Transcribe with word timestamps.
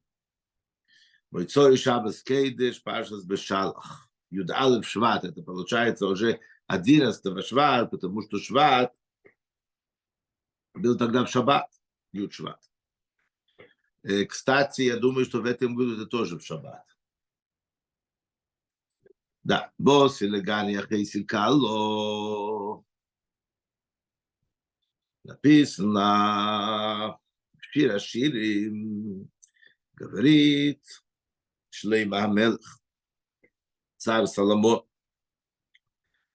Мойцой 1.32 1.78
Шабас 1.78 2.24
Кейдеш, 2.24 2.82
Пашас 2.82 3.26
Бешалах. 3.26 4.10
Юд 4.32 4.50
Алев 4.52 4.88
Шват, 4.88 5.26
это 5.26 5.42
получается 5.44 6.08
уже 6.08 6.40
11 6.68 7.46
Шват, 7.46 7.92
потому 7.92 8.22
что 8.22 8.40
Шват 8.40 8.94
был 10.82 10.98
тогда 10.98 11.24
в 11.24 11.30
Шаббат, 11.30 11.70
Юд 12.12 12.34
Шват. 12.34 12.60
Кстати, 14.28 14.82
я 14.82 14.98
думаю, 14.98 15.26
что 15.26 15.42
в 15.42 15.46
этом 15.46 15.76
году 15.76 15.96
это 15.96 16.08
тоже 16.08 16.40
в 16.40 16.44
Шаббат. 16.44 16.86
Да, 19.44 19.72
босс 19.78 20.22
или 20.22 20.40
Гани 20.40 20.76
Ахейсикало. 20.76 22.84
Написано 25.24 27.20
в 27.54 28.00
Ширим, 28.00 29.30
говорит 29.94 30.84
Шлейма 31.70 32.24
Амелх, 32.24 32.82
царь 33.98 34.26
Соломон, 34.26 34.84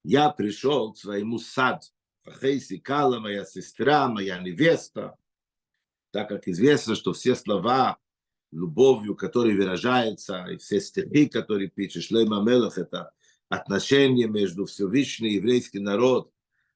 я 0.05 0.30
пришел 0.30 0.92
к 0.92 0.98
своему 0.98 1.41
саду, 1.41 1.86
Ахейсикала, 2.27 3.20
моя 3.20 3.44
сестра, 3.44 4.08
моя 4.08 4.38
невеста, 4.38 5.16
так 6.10 6.28
как 6.28 6.48
известно, 6.48 6.94
что 6.94 7.12
все 7.12 7.34
слова 7.34 7.98
любовью, 8.52 9.14
которые 9.14 9.56
выражаются, 9.56 10.46
и 10.46 10.56
все 10.56 10.80
стихи, 10.80 11.27
которые 11.27 11.68
пишет 11.68 12.05
Шлейма 12.05 12.42
Мелах, 12.42 12.78
это 12.78 13.12
отношение 13.48 14.28
между 14.28 14.66
Всевышний 14.66 15.34
еврейский 15.34 15.78
народ, 15.78 16.33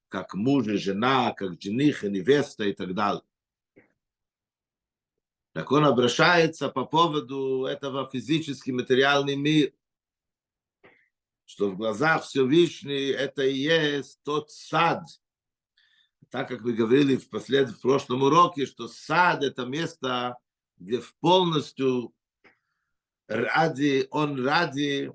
как 0.09 0.35
муж 0.35 0.67
и 0.67 0.77
жена, 0.77 1.33
как 1.33 1.61
жених 1.61 2.05
и 2.05 2.11
невеста 2.11 2.65
и 2.65 2.73
так 2.73 2.95
далее. 2.95 3.23
Так 5.53 5.73
он 5.73 5.85
обращается 5.85 6.69
по 6.69 6.85
поводу 6.85 7.65
этого 7.65 8.09
физический 8.09 8.73
материальный 8.73 9.37
мир, 9.37 9.73
что 11.45 11.71
в 11.71 11.77
глазах 11.77 12.25
Всевышний 12.25 13.09
это 13.09 13.43
и 13.43 13.57
есть 13.57 14.21
тот 14.23 14.53
сад, 14.53 15.03
так 16.31 16.49
как 16.49 16.61
мы 16.63 16.73
говорили 16.73 17.17
в, 17.17 17.29
послед... 17.29 17.71
в 17.71 17.81
прошлом 17.81 18.23
уроке, 18.23 18.67
что 18.67 18.89
сад– 18.89 19.43
это 19.45 19.67
место, 19.67 20.39
где 20.79 21.01
в 21.01 21.15
полностью 21.17 22.15
ради, 23.29 24.07
он 24.11 24.45
ради 24.45 25.13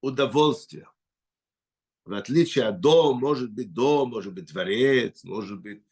удовольствия. 0.00 0.88
В 2.04 2.12
отличие 2.14 2.66
от 2.66 2.80
дома, 2.80 3.18
может 3.18 3.50
быть 3.50 3.72
дом, 3.72 4.10
может 4.10 4.32
быть 4.32 4.52
дворец, 4.52 5.24
может 5.24 5.60
быть 5.60 5.82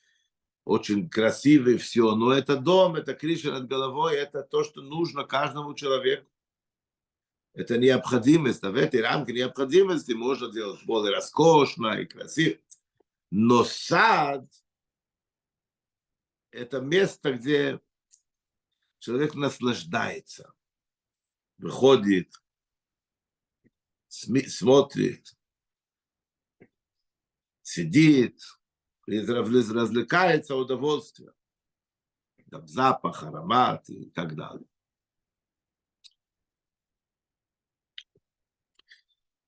очень 0.64 1.08
красивый 1.08 1.78
все, 1.78 2.14
но 2.14 2.32
это 2.32 2.56
дом, 2.56 2.96
это 2.96 3.14
крыша 3.14 3.52
над 3.52 3.68
головой, 3.68 4.16
это 4.16 4.42
то, 4.42 4.64
что 4.64 4.82
нужно 4.82 5.24
каждому 5.24 5.74
человеку. 5.74 6.30
Это 7.54 7.78
необходимость, 7.78 8.62
а 8.62 8.70
в 8.70 8.76
этой 8.76 9.00
рамке 9.00 9.32
необходимости 9.32 10.12
можно 10.12 10.50
делать 10.50 10.84
более 10.84 11.14
роскошно 11.14 12.00
и 12.00 12.04
красиво. 12.04 12.58
Но 13.30 13.64
сад– 13.64 14.44
это 16.50 16.80
место, 16.80 17.34
где 17.34 17.80
человек 18.98 19.34
наслаждается, 19.34 20.52
выходит, 21.58 22.32
смотрит, 24.08 25.36
сидит, 27.62 28.40
развлекается 29.06 30.56
удовольствие. 30.56 31.32
Там 32.50 32.66
запах, 32.66 33.22
аромат 33.24 33.88
и 33.90 34.10
так 34.10 34.34
далее. 34.34 34.66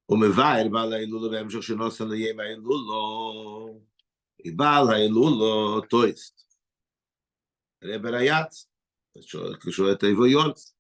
ומבאר 0.10 0.68
בעל 0.72 0.94
ההילולו 0.94 1.30
בהמשך 1.30 1.64
שנוסע 1.64 2.06
ליום 2.06 2.40
ההילולו, 2.40 3.80
בעל 4.56 4.90
ההילולו 4.90 5.82
טויסט. 5.82 6.46
רב 7.86 8.06
רייץ, 8.06 8.68
что 9.70 9.90
это 9.90 10.08
его 10.08 10.26
Йорц. 10.26 10.74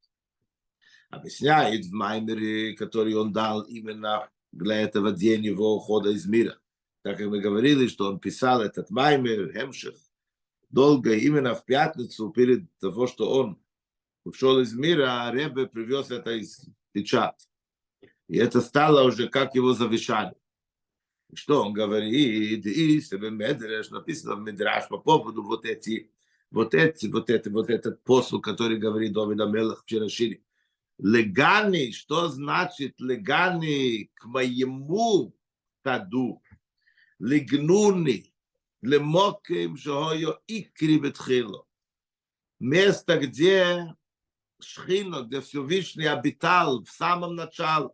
Объясняет 1.10 1.86
в 1.86 1.94
Маймере, 1.94 2.76
который 2.76 3.14
он 3.14 3.32
дал 3.32 3.62
именно 3.62 4.30
для 4.52 4.82
этого 4.82 5.12
день 5.12 5.46
его 5.46 5.76
ухода 5.76 6.10
из 6.10 6.26
мира. 6.26 6.60
Так 7.04 7.18
как 7.18 7.28
мы 7.28 7.40
говорили, 7.40 7.88
что 7.88 8.08
он 8.08 8.20
писал 8.20 8.62
этот 8.62 8.90
Маймер, 8.90 9.54
Хемших, 9.54 9.96
долго, 10.70 11.14
именно 11.14 11.54
в 11.54 11.64
пятницу, 11.64 12.32
перед 12.32 12.68
того, 12.80 13.08
что 13.08 13.32
он 13.32 13.62
ушел 14.24 14.60
из 14.60 14.74
мира, 14.74 15.28
а 15.28 15.32
Ребе 15.32 15.68
привез 15.68 16.10
это 16.12 16.32
из 16.32 16.68
печать. 16.92 17.48
И 18.31 18.37
это 18.37 18.61
стало 18.61 19.03
уже 19.03 19.29
как 19.29 19.57
его 19.57 19.73
завещали. 19.73 20.37
Что 21.35 21.65
он 21.65 21.73
говорит? 21.73 22.65
И 22.65 23.03
Медреш, 23.11 23.91
написано 23.91 24.37
в 24.37 24.41
Медраш 24.41 24.87
по 24.87 24.99
поводу 24.99 25.43
вот 25.43 25.65
эти, 25.65 26.13
вот 26.53 26.73
эти, 26.73 27.09
вот 27.09 27.29
это, 27.29 27.51
вот 27.51 27.71
этот 27.71 28.05
посыл, 28.05 28.41
который 28.41 28.79
говорит 28.79 29.15
Давид 29.15 29.41
Амелах 29.41 29.83
вчера 29.83 30.09
шире. 30.09 30.45
Легани, 30.99 31.91
что 31.91 32.29
значит 32.29 33.01
легани 33.01 34.13
к 34.15 34.27
моему 34.27 35.35
саду? 35.83 36.41
Легнуни, 37.19 38.33
лемоким 38.81 39.77
шохойо 39.77 40.41
икри 40.47 41.01
бетхило. 41.01 41.67
Место, 42.61 43.19
где 43.19 43.93
Шхино, 44.61 45.23
где 45.23 45.41
Всевышний 45.41 46.07
обитал 46.07 46.85
в 46.85 46.91
самом 46.91 47.35
начале. 47.35 47.89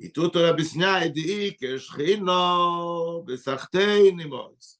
i 0.00 0.08
tut 0.14 0.36
er 0.40 0.54
bis 0.58 0.74
nay 0.80 1.10
di 1.14 1.24
ik 1.48 1.62
es 1.62 1.88
khino 1.94 3.22
besachtei 3.26 4.12
nimos 4.16 4.78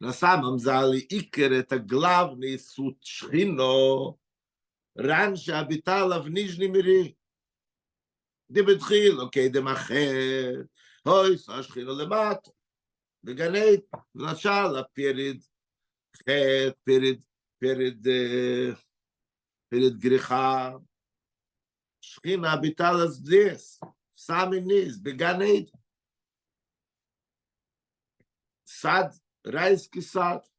na 0.00 0.12
sam 0.12 0.44
am 0.44 0.58
zali 0.58 1.02
iker 1.20 1.52
et 1.60 1.72
a 1.72 1.78
glavni 1.78 2.58
sut 2.58 2.98
shchino 3.00 4.18
ran 4.96 5.36
sha 5.36 5.64
bital 5.64 6.12
av 6.16 6.28
nizhni 6.28 6.68
miri 6.68 7.16
de 8.48 8.60
betkhil 8.62 9.24
okay 9.26 9.48
de 9.48 9.60
macher 9.60 10.68
hoy 11.04 11.38
sa 11.38 11.62
shchino 11.62 11.92
le 11.96 12.06
בגנית, 13.24 13.84
למשל, 14.14 14.76
הפירד, 14.80 15.36
חד, 16.16 16.72
פירד, 16.84 17.20
פירד, 17.58 18.06
פירד 19.68 19.98
גריחה, 19.98 20.72
Шхина 22.03 22.53
обитала 22.53 23.07
здесь, 23.07 23.79
в 24.11 24.19
самый 24.19 24.61
низ, 24.61 24.97
Беганейд. 24.97 25.71
Сад, 28.63 29.15
райский 29.43 30.01
сад, 30.01 30.49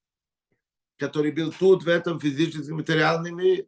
который 0.96 1.32
был 1.32 1.52
тут, 1.52 1.84
в 1.84 1.88
этом 1.88 2.20
физическом 2.20 2.76
материальном 2.76 3.36
мире. 3.36 3.66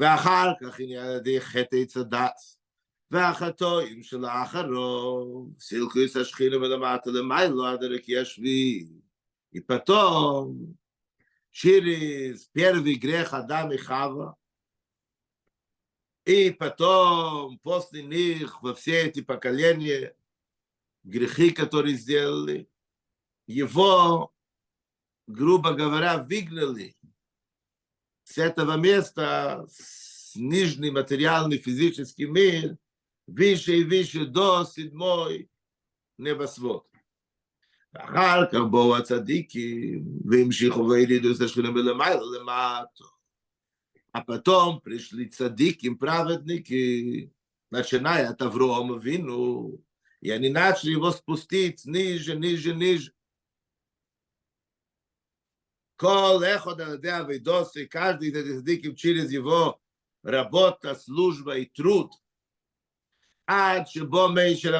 ואחר 0.00 0.52
כך 0.60 0.80
עניין 0.80 1.04
על 1.04 1.16
ידי 1.16 1.40
חטא 1.40 1.76
עץ 1.76 1.96
הדס, 1.96 2.58
והחטאים 3.10 4.02
של 4.02 4.24
האחרון, 4.24 5.52
סילקוס 5.58 6.16
השכינה 6.16 6.56
ולמטה 6.56 7.10
למיילו 7.10 7.66
עד 7.66 7.84
הרק 7.84 8.08
ישבי. 8.08 8.86
И 9.53 9.59
потом, 9.59 10.75
через 11.51 12.45
первый 12.47 12.95
грех 12.95 13.33
Адама 13.33 13.75
и 13.75 13.77
Хава, 13.77 14.35
И 16.25 16.49
потом, 16.49 17.59
после 17.59 18.01
них, 18.01 18.63
во 18.63 18.73
все 18.73 19.03
эти 19.07 19.21
поколения, 19.21 20.15
грехи, 21.03 21.51
которые 21.51 21.95
сделали, 21.95 22.67
его, 23.45 24.33
грубо 25.27 25.73
говоря, 25.73 26.17
выгнали 26.17 26.95
с 28.23 28.37
этого 28.37 28.77
места, 28.77 29.67
с 29.69 30.35
нижний 30.35 30.91
материальный 30.91 31.57
физический 31.57 32.25
мир, 32.25 32.77
выше 33.27 33.77
и 33.77 33.83
выше 33.83 34.25
до 34.25 34.65
седьмой 34.65 35.51
небосвод. 36.17 36.87
אחר 37.96 38.44
כך 38.52 38.58
באו 38.70 38.96
הצדיקים 38.96 40.04
והמשיכו 40.24 40.80
והורידו 40.80 41.28
את 41.36 41.40
השכינה 41.40 41.70
מלמעלה 41.70 42.20
למטה. 42.38 43.04
А 44.14 44.22
потом 44.22 44.80
пришли 44.80 45.26
цадики, 45.26 45.94
праведники, 45.94 47.30
начиная 47.70 48.30
от 48.30 48.40
Авроама 48.42 48.98
вину, 48.98 49.80
и 50.20 50.30
они 50.30 50.48
начали 50.48 50.92
его 50.92 51.12
спустить 51.12 51.84
ниже, 51.84 52.34
ниже, 52.34 52.74
ниже. 52.74 53.12
Кол 55.96 56.42
эхо 56.42 56.74
даладеа 56.74 57.22
вейдосы, 57.22 57.86
каждый 57.86 58.30
из 58.30 58.34
этих 58.34 58.58
цадиков 58.58 58.96
через 58.96 59.30
его 59.30 59.80
работа, 60.22 60.94
служба 60.94 61.58
и 61.58 61.66
труд. 61.66 62.12
עד 63.46 63.86
שבו 63.86 64.28
מיישה 64.28 64.70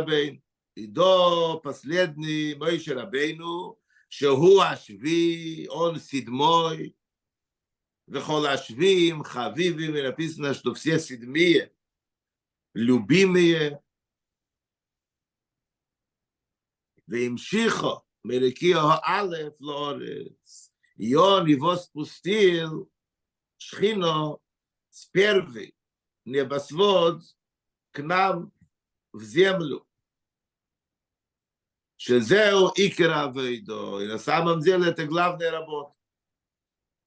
רבינו, 0.73 0.77
עידו 0.77 1.61
последний 1.63 2.55
מיישה 2.55 2.95
רבינו, 2.95 3.77
שהוא 4.11 4.63
השביעי, 4.63 5.67
он 5.69 5.99
седьмой, 5.99 6.93
וכל 8.09 8.47
השביעים 8.47 9.25
חביבים, 9.25 9.95
написано, 9.97 10.55
что 10.55 10.75
все 10.75 10.99
седьмые 10.99 11.69
любимые, 12.75 13.79
והמשיכו 17.09 18.01
מרקיע 18.25 18.79
א' 19.03 19.37
לאורץ, 19.61 20.73
и 20.97 21.15
он 21.15 21.47
его 21.47 21.77
спустил, 21.77 22.91
шхино, 23.57 24.39
с 24.91 25.07
первой 25.07 25.75
небосвод 26.25 27.23
к 27.93 28.01
нам 28.01 28.53
в 29.13 29.23
землю. 29.23 29.87
Шезеу 32.06 32.74
икера 32.76 33.32
вейдо. 33.34 34.02
И 34.02 34.08
на 34.08 34.18
самом 34.18 34.60
деле 34.60 34.90
это 34.90 35.06
главная 35.06 35.52
работа. 35.52 35.94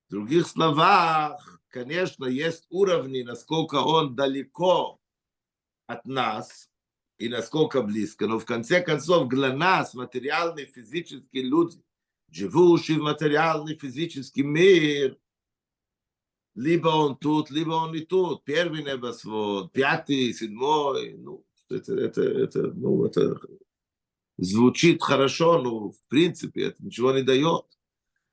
В 0.08 0.12
других 0.12 0.46
словах, 0.46 1.60
конечно, 1.68 2.24
есть 2.24 2.64
уровни, 2.70 3.20
насколько 3.20 3.74
он 3.74 4.16
далеко 4.16 4.98
от 5.86 6.06
нас 6.06 6.70
и 7.18 7.28
насколько 7.28 7.82
близко. 7.82 8.26
Но 8.26 8.38
в 8.38 8.46
конце 8.46 8.80
концов, 8.80 9.28
для 9.28 9.54
нас, 9.54 9.92
материальные 9.92 10.64
физические 10.64 11.42
люди, 11.42 11.78
живущие 12.30 12.98
в 12.98 13.02
материальный 13.02 13.76
физический 13.76 14.44
мир, 14.44 15.18
либо 16.54 16.88
он 16.88 17.18
тут, 17.18 17.50
либо 17.50 17.72
он 17.72 17.92
не 17.92 18.00
тут. 18.00 18.44
Первый 18.44 18.82
небосвод, 18.82 19.70
пятый, 19.72 20.32
седьмой. 20.32 21.18
Ну, 21.18 21.44
это, 21.68 21.92
это, 21.92 22.22
это, 22.22 22.62
ну, 22.72 23.04
это 23.04 23.38
звучит 24.37 25.01
хорошо, 25.01 25.61
но 25.61 25.91
в 25.91 26.03
принципе 26.07 26.65
это 26.67 26.83
ничего 26.83 27.11
не 27.13 27.23
дает. 27.23 27.65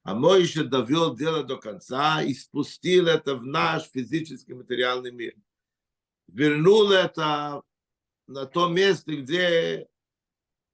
А 0.02 0.14
Моише 0.14 0.64
довел 0.64 1.14
дело 1.14 1.44
до 1.44 1.58
конца 1.58 2.22
и 2.22 2.32
спустил 2.32 3.08
это 3.08 3.34
в 3.34 3.44
наш 3.44 3.84
физический 3.84 4.54
материальный 4.54 5.12
мир. 5.12 5.34
Вернул 6.28 6.90
это 6.92 7.62
на 8.26 8.46
то 8.46 8.68
место, 8.68 9.16
где 9.16 9.86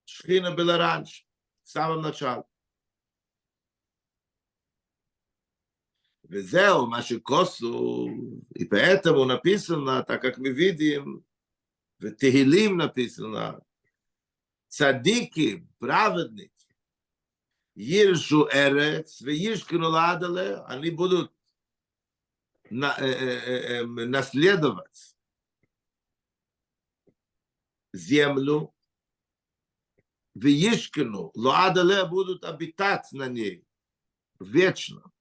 Шхина 0.04 0.52
была 0.52 0.76
раньше, 0.78 1.24
в 1.62 1.68
самом 1.68 2.02
начале. 2.02 2.44
וזהו 6.30 6.86
מה 6.86 7.02
שכוסו, 7.02 8.08
и 8.54 8.64
поэтому 8.64 9.24
написано, 9.24 10.02
так 10.02 10.22
как 10.22 10.38
мы 10.38 10.50
видим, 10.50 11.24
в 11.98 12.06
Tehillim 12.06 12.74
написано, 12.74 13.60
цадики, 14.69 15.67
праведники, 15.79 16.53
Иршу 17.75 18.47
Эрец, 18.51 19.19
Ладале, 19.87 20.57
они 20.67 20.91
будут 20.91 21.33
на, 22.69 22.95
э, 22.99 23.05
э, 23.07 23.81
э, 23.81 23.85
наследовать 23.85 25.17
землю, 27.93 28.73
Вишкину, 30.35 31.31
Ладале 31.33 32.05
будут 32.05 32.45
обитать 32.45 33.11
на 33.11 33.27
ней 33.27 33.65
вечно. 34.39 35.11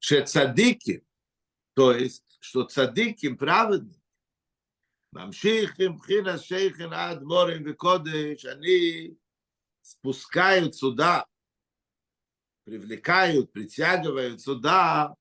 Ше 0.00 0.24
цадики, 0.24 1.04
то 1.74 1.92
есть, 1.92 2.24
что 2.40 2.64
цадики 2.64 3.34
праведны, 3.34 3.94
Мамшихим, 5.12 5.98
Пхина, 5.98 6.38
Шейхин, 6.38 6.92
Адморим, 6.92 7.64
Викодыш, 7.64 8.44
они 8.44 9.18
спускают 9.80 10.76
сюда, 10.76 11.26
привлекают, 12.64 13.50
притягивают 13.52 14.40
сюда 14.42 15.16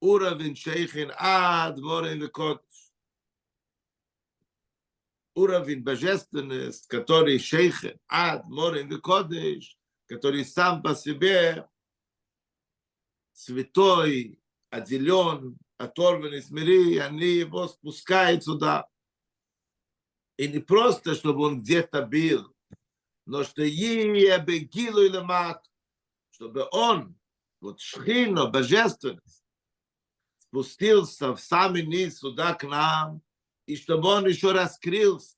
уровень 0.00 0.56
Шейхин, 0.56 1.12
Адморим, 1.16 2.20
Викодыш. 2.20 2.64
Уровень 5.34 5.82
божественности, 5.82 6.88
который 6.88 7.38
Шейхин, 7.38 7.98
Адморим, 8.06 8.88
Викодыш, 8.88 9.76
который 10.06 10.44
сам 10.46 10.82
по 10.82 10.94
себе 10.94 11.68
святой, 13.36 14.40
отделен, 14.70 15.58
оторванный 15.76 16.42
с 16.42 16.50
мири, 16.50 16.96
они 16.96 17.26
его 17.26 17.68
спускают 17.68 18.44
сюда. 18.44 18.88
И 20.38 20.48
не 20.48 20.58
просто, 20.58 21.14
чтобы 21.14 21.44
он 21.44 21.60
где-то 21.60 22.02
был, 22.02 22.54
но 23.26 23.44
что 23.44 23.62
Ебегилу 23.62 25.02
или 25.02 25.18
Мат, 25.18 25.64
чтобы 26.30 26.66
он, 26.72 27.18
вот 27.60 27.80
Шхина, 27.80 28.46
божественность, 28.46 29.44
спустился 30.38 31.34
в 31.34 31.40
самый 31.40 31.86
низ 31.86 32.18
сюда 32.18 32.54
к 32.54 32.64
нам, 32.64 33.20
и 33.66 33.76
чтобы 33.76 34.08
он 34.08 34.26
еще 34.26 34.52
раскрылся. 34.52 35.36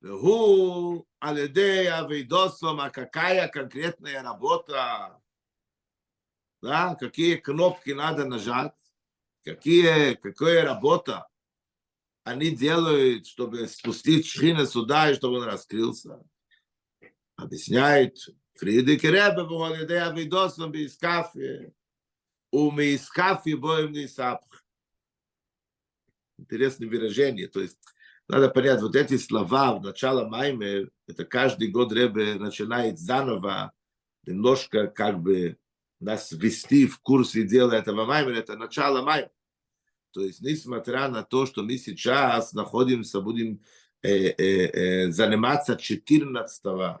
Вегу 0.00 1.07
Алидея 1.20 2.06
Вейдосом, 2.06 2.80
а 2.80 2.90
какая 2.90 3.48
конкретная 3.48 4.22
работа? 4.22 5.20
Да, 6.62 6.94
какие 6.94 7.36
кнопки 7.36 7.90
надо 7.90 8.24
нажать? 8.24 8.74
Какие, 9.44 10.14
какая 10.14 10.64
работа 10.64 11.28
они 12.24 12.50
делают, 12.50 13.26
чтобы 13.26 13.66
спустить 13.66 14.26
шхина 14.26 14.66
сюда 14.66 15.10
и 15.10 15.14
чтобы 15.14 15.38
он 15.38 15.44
раскрылся? 15.44 16.22
Объясняет 17.36 18.18
Фридрих 18.54 19.02
Ребе, 19.02 19.42
Алидея 19.66 20.12
Вейдосом, 20.12 20.70
Бейскафе, 20.70 21.72
Умейскафе, 22.50 23.56
Боем 23.56 23.92
Нисапх. 23.92 24.64
Интересное 26.36 26.88
выражение, 26.88 27.48
то 27.48 27.60
есть 27.60 27.78
надо 28.28 28.50
понять, 28.50 28.82
вот 28.82 28.94
эти 28.94 29.16
слова 29.16 29.74
в 29.74 29.82
начало 29.82 30.28
Маймер, 30.28 30.90
это 31.06 31.24
каждый 31.24 31.68
год 31.68 31.92
Ребе 31.92 32.34
начинает 32.34 32.98
заново 32.98 33.72
немножко 34.24 34.88
как 34.88 35.20
бы 35.20 35.56
нас 36.00 36.30
ввести 36.32 36.86
в 36.86 37.00
курсе 37.00 37.44
дела 37.44 37.72
этого 37.72 38.04
Маймера, 38.04 38.36
это 38.36 38.56
начало 38.56 39.02
Маймера. 39.02 39.32
То 40.12 40.20
есть, 40.20 40.40
несмотря 40.40 41.08
на 41.08 41.22
то, 41.22 41.46
что 41.46 41.62
мы 41.62 41.78
сейчас 41.78 42.52
находимся, 42.52 43.20
будем 43.20 43.62
э, 44.02 44.28
э, 44.28 44.34
э, 44.36 45.10
заниматься 45.10 45.76
14 45.76 46.98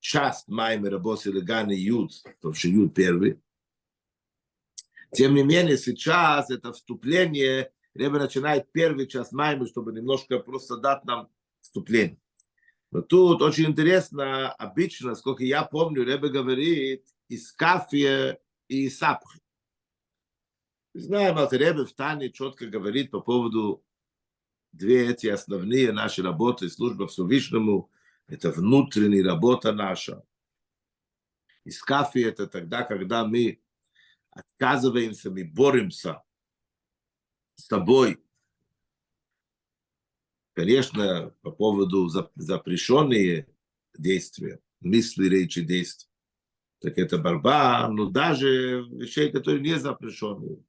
часть 0.00 0.48
Маймера 0.48 0.98
Боси 0.98 1.28
Легани 1.28 1.74
Юд, 1.74 2.12
то 2.40 2.50
есть 2.50 2.64
Юд 2.64 2.94
первый, 2.94 3.40
тем 5.12 5.34
не 5.34 5.42
менее, 5.42 5.78
сейчас 5.78 6.50
это 6.50 6.72
вступление, 6.72 7.72
Ребе 7.98 8.18
начинает 8.18 8.70
первый 8.70 9.08
час 9.08 9.32
Маймера, 9.32 9.66
чтобы 9.66 9.92
немножко 9.92 10.38
просто 10.38 10.76
дать 10.76 11.04
нам 11.04 11.28
вступление. 11.60 12.20
Но 12.92 13.02
тут 13.02 13.42
очень 13.42 13.66
интересно, 13.66 14.52
обычно, 14.52 15.14
сколько 15.16 15.44
я 15.44 15.64
помню, 15.64 16.04
Ребе 16.04 16.28
говорит, 16.28 17.04
из 17.28 17.52
кафе 17.52 18.38
и 18.68 18.88
сапхи. 18.88 19.40
Знаем, 20.94 21.38
Алтеребе 21.38 21.84
в 21.84 21.92
Тане 21.92 22.30
четко 22.30 22.66
говорит 22.66 23.10
по 23.10 23.20
поводу 23.20 23.84
две 24.72 25.10
эти 25.10 25.26
основные 25.26 25.92
наши 25.92 26.22
работы, 26.22 26.70
служба 26.70 27.08
Всевышнему, 27.08 27.90
это 28.28 28.52
внутренняя 28.52 29.24
работа 29.24 29.72
наша. 29.72 30.22
Искафи 31.64 32.20
это 32.20 32.46
тогда, 32.46 32.84
когда 32.84 33.26
мы 33.26 33.60
отказываемся, 34.30 35.30
мы 35.30 35.44
боремся 35.44 36.22
с 37.58 37.66
тобой. 37.66 38.18
Конечно, 40.54 41.34
по 41.42 41.50
поводу 41.50 42.08
запрещенные 42.08 43.46
действия, 43.96 44.60
мысли, 44.80 45.28
речи, 45.28 45.60
действия. 45.60 46.08
Так 46.80 46.96
это 46.98 47.18
борьба, 47.18 47.88
но 47.88 48.08
даже 48.08 48.84
вещей, 48.90 49.30
которые 49.30 49.60
не 49.60 49.78
запрещенные. 49.78 50.62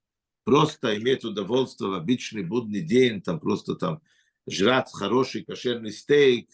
Просто 0.43 0.97
иметь 0.97 1.23
удовольствие 1.23 1.91
в 1.91 1.93
обычный 1.93 2.43
будний 2.43 2.81
день, 2.81 3.21
там 3.21 3.39
просто 3.39 3.75
там 3.75 4.01
жрать 4.49 4.91
хороший 4.91 5.43
кошерный 5.43 5.91
стейк, 5.91 6.49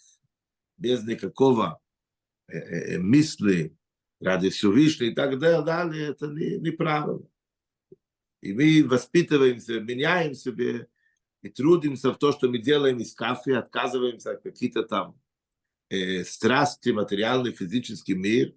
без 0.77 1.03
никакого 1.03 1.79
э, 2.47 2.57
э, 2.57 2.99
мысли 2.99 3.77
ради 4.19 4.49
Всевышнего 4.49 5.09
и 5.09 5.13
так 5.13 5.39
далее, 5.39 6.09
это 6.09 6.27
не, 6.27 6.57
неправильно. 6.57 7.25
И 8.45 8.53
мы 8.53 8.87
воспитываемся, 8.87 9.79
меняем 9.79 10.35
себе 10.35 10.87
и 11.41 11.49
трудимся 11.49 12.11
в 12.11 12.19
то, 12.19 12.31
что 12.31 12.47
мы 12.47 12.59
делаем 12.59 12.99
из 12.99 13.15
кафе, 13.15 13.57
отказываемся 13.57 14.33
от 14.33 14.43
каких-то 14.43 14.83
там 14.83 15.19
э, 15.89 16.23
страсти, 16.23 16.89
материальный, 16.89 17.53
физический 17.53 18.13
мир. 18.13 18.53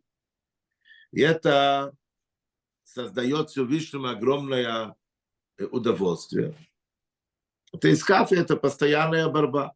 И 1.11 1.23
это 1.23 1.97
создает 2.85 3.49
Всевышнему 3.49 4.09
огромное 4.09 4.95
э, 5.57 5.65
удовольствие. 5.65 6.55
Это 7.73 7.89
из 7.89 8.05
кафе, 8.05 8.37
это 8.37 8.59
постоянная 8.59 9.27
борьба. 9.31 9.75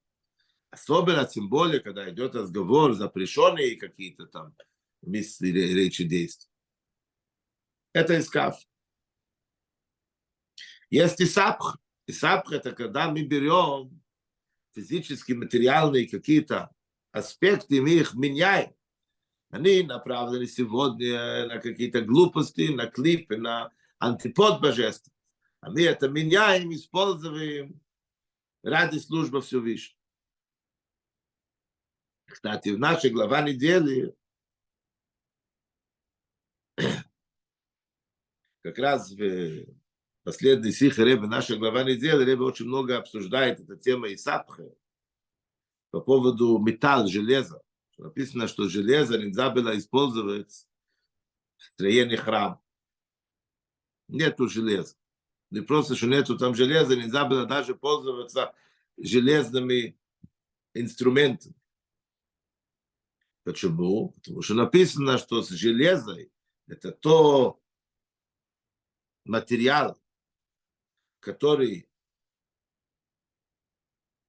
Особенно, 0.70 1.24
тем 1.24 1.48
более, 1.48 1.80
когда 1.80 2.10
идет 2.10 2.34
разговор, 2.34 2.92
запрещенные 2.92 3.76
какие-то 3.76 4.26
там 4.26 4.54
мысли, 5.00 5.48
речи, 5.48 6.04
действия. 6.04 6.50
Это 7.94 8.18
искав. 8.18 8.62
Есть 10.92 11.20
и 11.20 11.26
сапх. 11.26 11.78
И 12.06 12.12
сапх 12.12 12.52
это 12.52 12.72
когда 12.72 13.10
мы 13.10 13.22
берем 13.22 13.98
физические, 14.74 15.38
материальные 15.38 16.06
какие-то 16.06 16.70
аспекты, 17.12 17.80
мы 17.80 17.92
их 17.92 18.12
меняем. 18.12 18.74
Они 19.48 19.82
направлены 19.84 20.46
сегодня 20.46 21.46
на 21.46 21.60
какие-то 21.60 22.02
глупости, 22.02 22.68
на 22.74 22.88
клипы, 22.88 23.38
на 23.38 23.72
антипод 24.00 24.60
божества. 24.60 25.10
А 25.60 25.70
мы 25.70 25.82
это 25.84 26.10
меняем, 26.10 26.74
используем 26.74 27.80
ради 28.62 28.98
службы 28.98 29.40
Всевышнего. 29.40 29.98
Кстати, 32.26 32.68
в 32.68 32.78
нашей 32.78 33.08
глава 33.08 33.40
недели 33.40 34.14
как 38.62 38.76
раз 38.76 39.10
в 39.12 39.81
последней 40.24 40.72
сихе 40.72 41.04
Ребе, 41.04 41.26
наша 41.26 41.56
глава 41.56 41.82
недели, 41.84 42.24
Ребе 42.24 42.42
очень 42.42 42.66
много 42.66 42.98
обсуждает 42.98 43.60
эту 43.60 43.76
тему 43.76 44.12
Исапхе 44.12 44.74
по 45.90 46.00
поводу 46.00 46.58
металл, 46.58 47.06
железа. 47.06 47.62
Написано, 47.98 48.48
что 48.48 48.68
железо 48.68 49.18
нельзя 49.18 49.50
было 49.50 49.76
использовать 49.78 50.66
в 51.56 51.64
строении 51.64 52.16
храма. 52.16 52.60
Нету 54.08 54.48
железа. 54.48 54.96
Не 55.50 55.60
просто, 55.60 55.94
что 55.94 56.06
нету 56.06 56.38
там 56.38 56.54
железа, 56.54 56.96
нельзя 56.96 57.24
было 57.24 57.46
даже 57.46 57.74
пользоваться 57.74 58.54
железными 58.96 59.98
инструментами. 60.74 61.54
Почему? 63.44 64.10
Потому 64.12 64.42
что 64.42 64.54
написано, 64.54 65.18
что 65.18 65.42
с 65.42 65.48
железой 65.50 66.32
это 66.66 66.90
то 66.90 67.60
материал, 69.24 70.01
который 71.22 71.88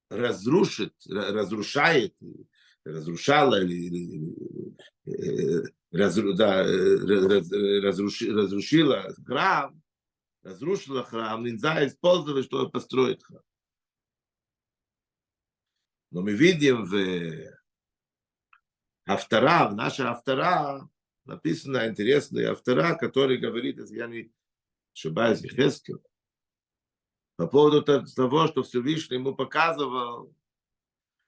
разрушит, 0.08 0.94
разрушает, 1.06 2.16
разрушала 2.84 3.62
или, 3.62 3.74
или 3.74 5.66
разру, 5.90 6.34
да, 6.34 6.62
раз, 6.62 7.50
разруши, 7.50 8.32
разрушила 8.32 9.12
храм, 9.26 9.82
разрушила 10.42 11.04
храм, 11.04 11.44
нельзя 11.44 11.86
использовать, 11.86 12.46
чтобы 12.46 12.70
построить 12.70 13.22
храм. 13.24 13.42
Но 16.10 16.22
мы 16.22 16.32
видим 16.32 16.84
в 16.84 17.58
автора, 19.04 19.68
в 19.68 19.74
наша 19.74 20.10
автора 20.10 20.88
написана 21.24 21.88
интересная 21.88 22.52
автора, 22.52 22.94
который 22.94 23.38
говорит, 23.38 23.78
если 23.78 23.96
я 23.96 24.06
не 24.06 24.32
ошибаюсь, 24.92 25.40
Хескел, 25.40 26.00
по 27.36 27.46
поводу 27.46 27.82
того, 27.82 28.46
что 28.46 28.62
Всевышний 28.62 29.16
ему 29.16 29.34
показывал 29.34 30.34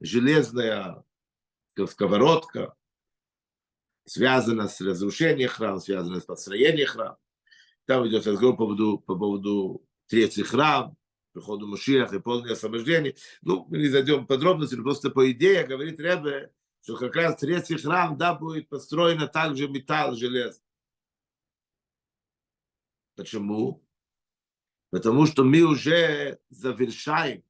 железная 0.00 1.04
сковородка, 1.86 2.74
связана 4.04 4.68
с 4.68 4.80
разрушением 4.80 5.48
храма, 5.48 5.80
связана 5.80 6.20
с 6.20 6.24
построением 6.24 6.86
храма. 6.86 7.18
Там 7.86 8.06
идет 8.06 8.26
разговор 8.26 8.56
по 8.56 8.64
поводу, 8.64 8.98
по 8.98 9.16
поводу 9.16 9.86
третий 10.06 10.42
храм, 10.42 10.96
приходу 11.32 11.66
Машиах 11.66 12.12
и 12.12 12.20
полное 12.20 12.52
освобождение. 12.52 13.16
Ну, 13.42 13.66
мы 13.68 13.78
не 13.78 13.88
зайдем 13.88 14.24
в 14.24 14.26
подробности, 14.26 14.74
но 14.74 14.84
просто 14.84 15.10
по 15.10 15.30
идее 15.30 15.66
говорит 15.66 16.00
Ребе, 16.00 16.52
что 16.82 16.96
как 16.96 17.14
раз 17.16 17.36
третий 17.36 17.76
храм, 17.76 18.16
да, 18.16 18.34
будет 18.34 18.68
построено 18.68 19.26
также 19.26 19.68
металл, 19.68 20.14
железо. 20.14 20.60
Почему? 23.16 23.85
Потому 24.96 25.26
что 25.26 25.44
мы 25.44 25.60
уже 25.60 26.38
завершаем 26.48 27.44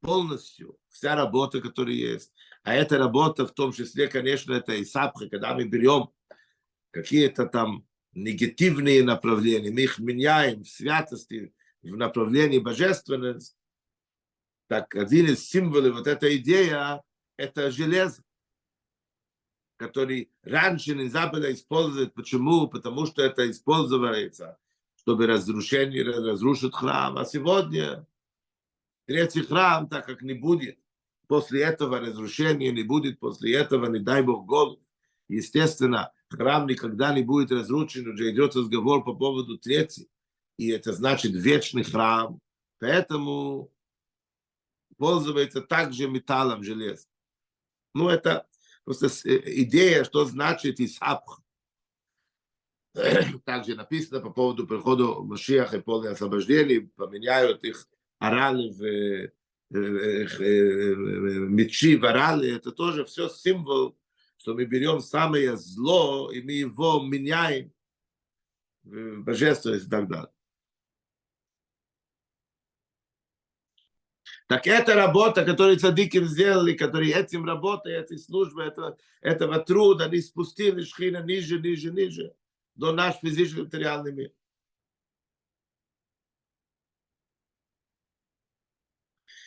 полностью 0.00 0.78
вся 0.88 1.14
работа, 1.14 1.60
которая 1.60 1.94
есть. 1.94 2.32
А 2.62 2.72
эта 2.72 2.96
работа 2.96 3.46
в 3.46 3.52
том 3.52 3.70
числе, 3.70 4.08
конечно, 4.08 4.54
это 4.54 4.72
и 4.72 4.86
сапха, 4.86 5.28
когда 5.28 5.52
мы 5.52 5.64
берем 5.64 6.08
какие-то 6.90 7.44
там 7.44 7.86
негативные 8.14 9.04
направления, 9.04 9.70
мы 9.70 9.82
их 9.82 9.98
меняем 9.98 10.62
в 10.62 10.68
святости, 10.70 11.52
в 11.82 11.98
направлении 11.98 12.60
божественности. 12.60 13.58
Так 14.66 14.94
один 14.94 15.26
из 15.26 15.46
символов 15.46 15.96
вот 15.96 16.06
этой 16.06 16.38
идеи– 16.38 16.72
это 17.36 17.70
железо 17.70 18.22
который 19.76 20.30
раньше 20.42 20.94
нельзя 20.94 21.26
было 21.26 21.52
использовать. 21.52 22.14
Почему? 22.14 22.68
Потому 22.68 23.04
что 23.04 23.22
это 23.22 23.50
используется, 23.50 24.56
чтобы 25.04 25.26
разрушение, 25.26 26.02
разрушить 26.02 26.74
храм. 26.74 27.18
А 27.18 27.26
сегодня 27.26 28.06
третий 29.06 29.42
храм, 29.42 29.86
так 29.86 30.06
как 30.06 30.22
не 30.22 30.32
будет, 30.32 30.78
после 31.28 31.62
этого 31.62 32.00
разрушения 32.00 32.72
не 32.72 32.82
будет, 32.82 33.20
после 33.20 33.54
этого, 33.54 33.86
не 33.86 33.98
дай 33.98 34.22
Бог, 34.22 34.46
голод. 34.46 34.80
Естественно, 35.28 36.10
храм 36.30 36.66
никогда 36.66 37.14
не 37.14 37.22
будет 37.22 37.52
разрушен, 37.52 38.08
уже 38.08 38.30
идет 38.30 38.56
разговор 38.56 39.04
по 39.04 39.14
поводу 39.14 39.58
третьего. 39.58 40.08
И 40.56 40.68
это 40.68 40.92
значит 40.92 41.32
вечный 41.32 41.84
храм. 41.84 42.40
Поэтому 42.78 43.70
пользуется 44.96 45.60
также 45.60 46.08
металлом 46.08 46.62
железом. 46.62 47.10
Ну, 47.94 48.08
это 48.08 48.46
Просто 48.84 49.08
идея, 49.08 50.04
что 50.04 50.24
значит 50.26 50.78
Исапх. 50.78 51.40
Также 53.44 53.74
написано 53.74 54.20
по 54.20 54.30
поводу 54.30 54.66
прихода 54.66 55.20
Машиаха 55.20 55.78
и 55.78 55.80
полное 55.80 56.12
освобождение, 56.12 56.82
поменяют 56.96 57.64
их 57.64 57.88
орали 58.18 58.70
в 58.70 59.32
мечи, 61.50 61.96
в 61.96 62.04
орали. 62.04 62.54
Это 62.54 62.70
тоже 62.70 63.04
все 63.04 63.28
символ, 63.28 63.98
что 64.36 64.54
мы 64.54 64.64
берем 64.64 65.00
самое 65.00 65.56
зло, 65.56 66.30
и 66.30 66.40
мы 66.40 66.52
его 66.52 67.02
меняем 67.02 67.72
в 68.84 69.22
божественность 69.22 69.86
и 69.86 69.90
так 69.90 70.08
далее. 70.08 70.30
Так 74.46 74.66
это 74.66 74.94
работа, 74.94 75.44
которую 75.44 75.78
цадиким 75.78 76.26
сделали, 76.26 76.74
которые 76.74 77.14
этим 77.14 77.44
работой, 77.44 77.94
этой 77.94 78.18
службой, 78.18 78.68
этого, 78.68 78.96
этого 79.22 79.58
труда, 79.58 80.04
они 80.04 80.20
спустили 80.20 80.82
шхина 80.82 81.22
ниже, 81.22 81.58
ниже, 81.58 81.90
ниже, 81.90 82.36
до 82.74 82.92
наш 82.92 83.16
фізичний 83.16 83.62
матеріальний 83.62 84.12
мир. 84.12 84.30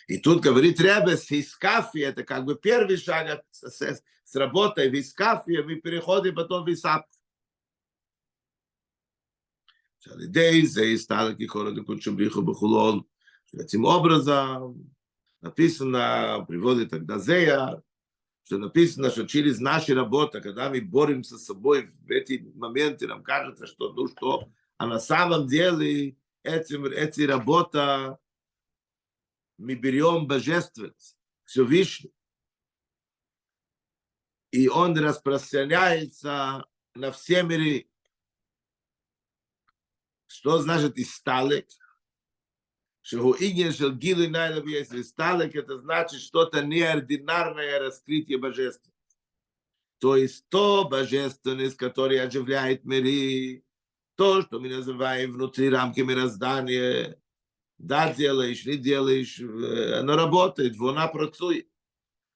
И 0.10 0.18
тут 0.18 0.46
говорит 0.46 0.80
Ребес, 0.80 1.30
Искафи, 1.32 2.00
это 2.00 2.24
как 2.24 2.46
бы 2.46 2.56
первый 2.56 2.96
шаг 2.96 3.44
с, 3.52 3.70
с, 3.70 4.04
с 4.24 4.36
работой 4.36 4.90
в 4.90 4.94
Искафи, 4.94 5.62
мы 5.62 5.76
переходим 5.76 6.34
потом 6.34 6.64
в 6.64 6.70
Исап. 6.70 7.06
Шалидей, 10.00 10.66
Зей, 10.66 10.98
Сталки, 10.98 11.46
Хороды, 11.46 11.84
Кучумбриху, 11.84 13.06
Этим 13.52 13.86
образом 13.86 14.96
написано, 15.42 16.46
приводит 16.48 16.90
тогда 16.92 17.20
зеяр 17.20 17.84
что 18.48 18.58
написано, 18.58 19.10
что 19.10 19.28
через 19.28 19.60
наши 19.60 19.94
работы, 19.94 20.40
когда 20.40 20.70
мы 20.70 20.80
боремся 20.80 21.38
с 21.38 21.44
собой 21.44 21.88
в 21.88 22.10
эти 22.10 22.50
моменты, 22.56 23.06
нам 23.06 23.22
кажется, 23.22 23.68
что 23.68 23.92
ну 23.92 24.08
что, 24.08 24.50
а 24.78 24.88
на 24.88 25.02
самом 25.02 25.48
деле 25.48 26.16
этим, 26.44 26.86
эти 26.86 27.24
работа 27.24 28.18
мы 29.58 29.76
берем 29.76 30.28
божественность, 30.28 31.18
Всевышний, 31.44 32.14
и 34.52 34.70
он 34.70 34.98
распространяется 34.98 36.64
на 36.96 37.12
все 37.12 37.44
миры. 37.44 37.90
Что 40.28 40.60
значит 40.60 40.98
исталек? 40.98 41.68
Что 43.08 43.34
иньян 43.40 43.72
шел 43.72 43.94
гилы 43.94 44.28
найла 44.28 44.62
есть 44.66 44.94
исталек, 44.94 45.56
это 45.56 45.80
значит 45.80 46.20
что-то 46.20 46.62
неординарное 46.62 47.80
раскрытие 47.80 48.38
божества. 48.38 48.92
То 50.00 50.18
есть 50.18 50.46
то 50.50 50.84
божественность, 50.84 51.78
которое 51.78 52.22
оживляет 52.28 52.84
миры, 52.84 53.64
то, 54.16 54.42
что 54.42 54.60
мы 54.60 54.68
называем 54.68 55.32
внутри 55.32 55.70
рамки 55.70 56.02
мироздания, 56.02 57.18
да, 57.78 58.14
делаешь, 58.14 58.66
не 58.66 58.76
делаешь, 58.76 59.40
оно 59.40 60.18
работает, 60.18 60.78
она 60.78 61.08
працует. 61.08 61.70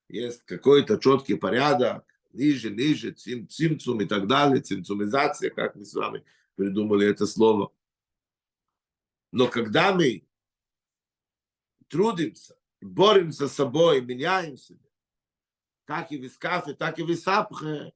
Есть 0.07 0.41
какой-то 0.43 0.97
четкий 0.97 1.35
порядок, 1.35 2.05
ниже, 2.31 2.69
ниже, 2.69 3.11
цим, 3.11 3.45
цимцум 3.49 3.99
и 3.99 4.05
так 4.05 4.25
далее, 4.25 4.61
цимцумизация, 4.61 5.49
как 5.49 5.75
мы 5.75 5.83
с 5.83 5.93
вами 5.93 6.23
придумали 6.55 7.05
это 7.07 7.27
слово. 7.27 7.73
Но 9.33 9.49
когда 9.49 9.93
мы 9.93 10.25
трудимся, 11.91 12.57
боремся 12.79 13.47
с 13.47 13.53
собой, 13.53 14.01
меняем 14.01 14.57
себя, 14.57 14.89
как 15.85 16.11
и 16.11 16.17
в 16.17 16.25
Искафе, 16.25 16.73
так 16.73 16.97
и 16.97 17.03
в 17.03 17.11
Исапхе, 17.11 17.93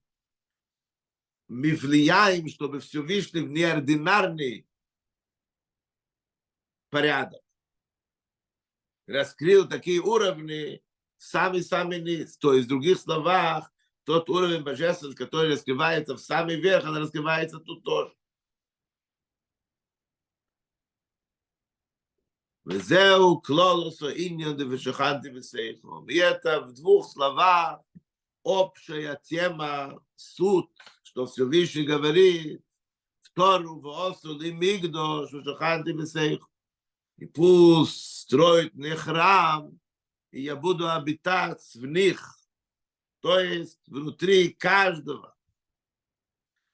мы 1.47 1.75
влияем, 1.75 2.49
чтобы 2.49 2.79
Всевышний 2.79 3.41
в 3.41 3.49
неординарный 3.49 4.67
порядок 6.89 7.41
раскрыл 9.07 9.67
такие 9.67 10.01
уровни, 10.01 10.83
сами-сами 11.17 11.97
низ. 11.97 12.37
То 12.37 12.53
есть, 12.53 12.65
в 12.65 12.69
других 12.69 12.99
словах, 12.99 13.71
тот 14.03 14.29
уровень 14.29 14.63
божественности, 14.63 15.23
который 15.23 15.53
раскрывается 15.53 16.15
в 16.15 16.19
самый 16.19 16.59
верх, 16.59 16.85
он 16.85 16.97
раскрывается 16.97 17.59
тут 17.59 17.83
тоже. 17.83 18.14
словах 27.02 27.80
общая 28.42 29.20
тема, 29.23 30.02
суть, 30.16 30.68
что 31.02 31.26
Всевышний 31.26 31.85
говорит, 31.85 32.62
в 33.23 33.30
Тору, 33.32 33.80
в 33.80 33.88
Осу, 33.88 34.40
и 34.40 34.52
Мигдош, 34.52 35.30
вшаханти 35.30 35.92
бесейху. 35.92 36.49
И 37.18 37.26
пусть 37.26 38.20
строит 38.20 38.75
не 38.75 38.94
храм, 38.97 39.78
и 40.30 40.42
я 40.42 40.56
буду 40.56 40.90
обитать 40.90 41.62
в 41.75 41.85
них, 41.87 42.38
то 43.20 43.38
есть 43.38 43.80
внутри 43.88 44.50
каждого. 44.50 45.35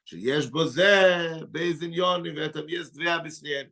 שיש 0.06 0.46
בו 0.46 0.66
זה 0.66 1.32
באיזה 1.50 1.84
עניונים, 1.84 2.34
ואתם 2.36 2.60
יש 2.68 2.92
две 2.92 3.10
объяснения. 3.10 3.70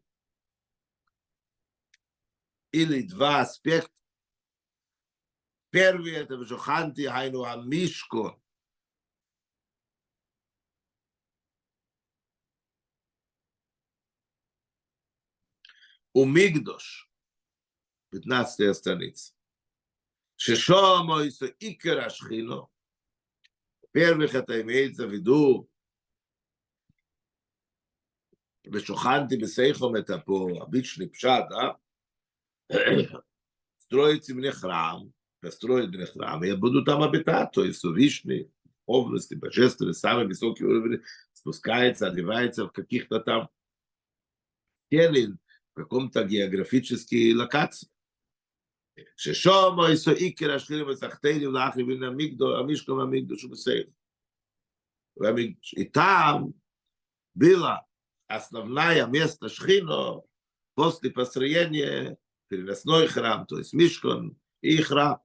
Или 2.73 3.03
два 3.03 3.41
аспекта. 3.41 3.93
Первый 5.71 6.13
это 6.13 6.37
в 6.37 6.45
Жоханти, 6.45 7.07
хайну 7.07 7.45
Амишко. 7.45 8.41
У 16.13 16.25
Мигдош, 16.25 17.11
15 18.11 18.73
страница. 18.75 19.35
ששומו 20.37 21.21
איסו 21.21 21.47
עיקר 21.59 22.05
השכינו, 22.07 22.67
פרוויך 23.93 24.37
אתה 24.37 24.53
имеется 24.61 25.07
в 25.07 25.11
виду, 25.11 25.67
ושוכנתי 28.73 29.37
בסייחום 29.37 29.97
את 29.97 30.11
פה, 30.25 30.49
הביצ'ני 30.63 31.09
פשט, 31.09 31.29
אה? 31.29 31.71
строите 33.79 34.35
мне 34.35 34.51
храм, 34.51 35.13
построить 35.41 35.91
мне 35.91 36.07
храм, 36.07 36.43
я 36.43 36.57
буду 36.57 36.85
там 36.85 37.03
обитать, 37.03 37.53
то 37.53 37.65
есть 37.65 37.79
Всевышний, 37.79 38.51
области, 38.87 39.35
божественный, 39.35 39.95
самый 39.95 40.27
высокий 40.27 40.65
уровень, 40.65 41.03
спускается, 41.33 42.09
одевается 42.09 42.67
в 42.67 42.73
каких-то 42.73 43.21
там 43.21 43.49
стены, 44.87 45.37
в 45.73 45.75
каком-то 45.75 46.25
географической 46.25 47.35
локации. 47.35 47.89
ששומו 49.17 49.87
איסו 49.87 50.11
איקר 50.11 50.53
השכירים 50.55 50.89
וסחטנים 50.89 51.53
לאחרי 51.53 51.85
בין 51.85 52.03
המקדו, 52.03 52.57
המשכו 52.57 52.93
והמקדוש 52.93 53.45
ובסייך. 53.45 53.87
И 55.77 55.85
там 55.85 56.55
было 57.35 57.87
основное 58.27 59.07
место 59.07 59.49
Шхино 59.49 60.23
после 60.75 61.11
построения 61.11 62.17
переносной 62.49 63.09
храм, 63.09 63.47
то 63.47 63.59
есть 63.59 63.73
Мишкон 63.73 64.39
и 64.61 64.77
храм. 64.81 65.21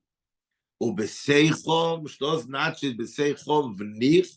У 0.80 0.94
Бесейхом, 0.94 2.08
что 2.08 2.38
значит 2.38 2.98
Бесейхом 2.98 3.76
в 3.76 3.84
них? 3.84 4.28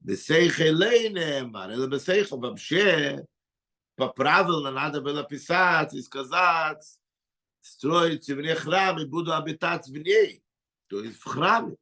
Бесейхелейнемар, 0.00 1.70
это 1.70 1.86
Бесейхом 1.88 2.40
вообще 2.40 3.26
по-правильно 3.96 4.70
надо 4.70 5.00
было 5.00 5.24
писать 5.24 5.94
и 5.94 6.02
сказать, 6.02 7.00
строите 7.60 8.34
мне 8.34 8.54
храм 8.54 8.98
и 9.00 9.06
буду 9.06 9.34
обитать 9.34 9.88
в 9.88 9.96
ней, 9.96 10.44
то 10.86 11.02
есть 11.02 11.18
в 11.18 11.24
храме. 11.24 11.76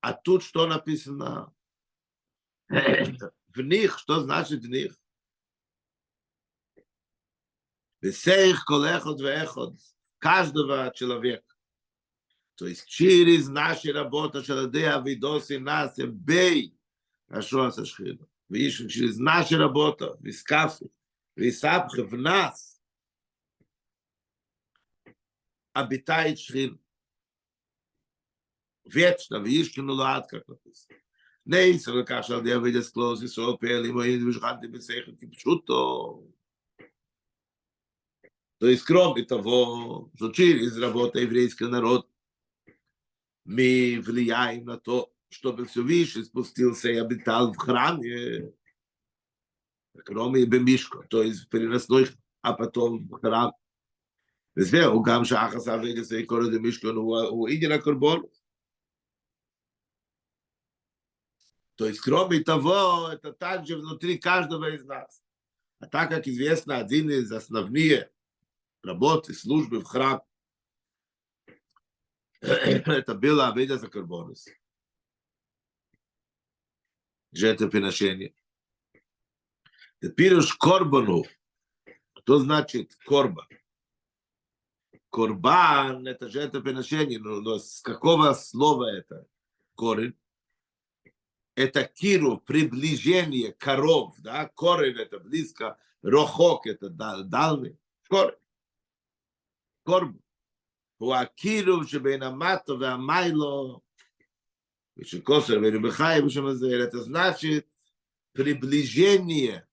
А 0.00 0.12
тут 0.14 0.42
что 0.42 0.66
написано? 0.66 1.52
В 2.68 3.60
них, 3.62 3.98
что 3.98 4.20
значит 4.20 4.62
в 4.62 4.68
них? 4.68 4.98
Beseich 8.01 8.63
kol 8.65 8.83
echod 8.83 9.21
veechod, 9.21 9.77
каждого 10.17 10.91
человека. 10.95 11.45
То 12.55 12.67
есть 12.67 12.87
через 12.87 13.47
наши 13.47 13.91
работы 13.91 14.43
Шараде 14.43 14.89
Авидоси 14.89 15.57
нас 15.57 15.97
бей 15.97 16.75
Ашуа 17.27 17.71
Сашхина. 17.71 18.27
Видишь, 18.49 18.91
через 18.91 19.17
наши 19.17 19.57
работы, 19.57 20.15
Вискафи, 20.19 20.91
Висапхи, 21.35 22.01
в 22.01 22.17
нас 22.17 22.81
обитает 25.73 26.39
Шхин. 26.39 26.79
Вечно, 28.83 29.37
видишь, 29.37 29.73
кинулат, 29.73 30.29
как 30.29 30.47
написано. 30.47 30.97
Нейсер, 31.45 32.03
кашал, 32.03 32.43
я 32.43 32.59
выйдет 32.59 32.85
с 32.85 32.91
клоуси, 32.91 33.27
сопели, 33.27 33.91
мои 33.91 34.19
движганты, 34.19 34.67
бесехи, 34.67 35.15
кипчуто. 35.15 36.21
То 38.60 38.68
есть, 38.68 38.84
кроме 38.84 39.24
того, 39.24 40.10
что 40.16 40.32
через 40.32 40.76
работу 40.78 41.18
еврейского 41.18 41.68
народа 41.68 42.08
мы 43.44 44.00
влияем 44.04 44.64
на 44.64 44.78
то, 44.78 45.12
чтобы 45.28 45.66
Всевышний 45.66 46.24
спустился 46.24 46.90
и 46.90 46.96
обитал 46.96 47.52
в 47.52 47.56
храме, 47.56 48.52
кроме 50.04 50.46
Бемишко, 50.46 51.06
то 51.08 51.22
есть 51.22 51.44
в 51.44 51.48
переносной, 51.48 52.08
а 52.40 52.54
потом 52.54 53.06
в 53.08 53.20
храм. 53.20 53.52
וזהו, 54.56 55.02
גם 55.02 55.24
שאחס 55.24 55.68
אבידס 55.68 56.12
ויקורא 56.12 56.48
דמישכון 56.52 56.96
הוא 56.96 57.48
עניין 57.48 57.72
הקורבן. 57.72 58.20
То 61.76 61.84
есть, 61.84 62.00
кроме 62.00 62.40
того, 62.40 63.10
это 63.12 63.34
также 63.34 63.76
внутри 63.76 64.16
каждого 64.16 64.74
из 64.74 64.82
нас. 64.84 65.22
А 65.78 65.86
так 65.86 66.08
как 66.08 66.26
известно, 66.26 66.78
один 66.78 67.10
из 67.10 67.30
основных 67.30 68.08
работы, 68.83 69.33
службы 69.33 69.79
в 69.79 69.85
храм, 69.85 70.21
это 72.41 73.13
было 73.13 73.49
обида 73.49 73.77
за 73.77 73.87
карбонус. 73.87 74.47
Жертвоприношение. 77.31 78.33
Теперь 80.01 80.33
уж 80.33 80.55
корбану. 80.55 81.23
Что 82.17 82.39
значит 82.39 82.95
корбан? 83.05 83.47
Корбан– 85.09 86.07
это 86.07 86.29
жертвоприношение. 86.29 87.19
Но, 87.19 87.41
но 87.41 87.59
с 87.59 87.81
какого 87.81 88.33
слова 88.33 88.91
это? 88.91 89.27
Корень. 89.75 90.15
Это 91.55 91.83
киру, 91.83 92.37
приближение, 92.37 93.53
коров. 93.53 94.15
Да? 94.19 94.47
Корень– 94.47 94.95
это 94.97 95.19
близко. 95.19 95.77
Рохок– 96.01 96.65
это 96.65 96.89
дальний. 96.89 97.77
Корень. 98.09 98.40
קורבן. 99.82 100.18
הוא 100.96 101.14
הקירוב 101.14 101.86
שבין 101.86 102.22
המטו 102.22 102.80
והמיילו, 102.80 103.80
ושכוסר 104.96 105.56
רבינו 105.56 105.88
בחי 105.88 106.18
בשם 106.26 106.46
הזה, 106.46 106.66
это 106.66 107.00
значит 107.00 107.66
приближение, 108.32 109.66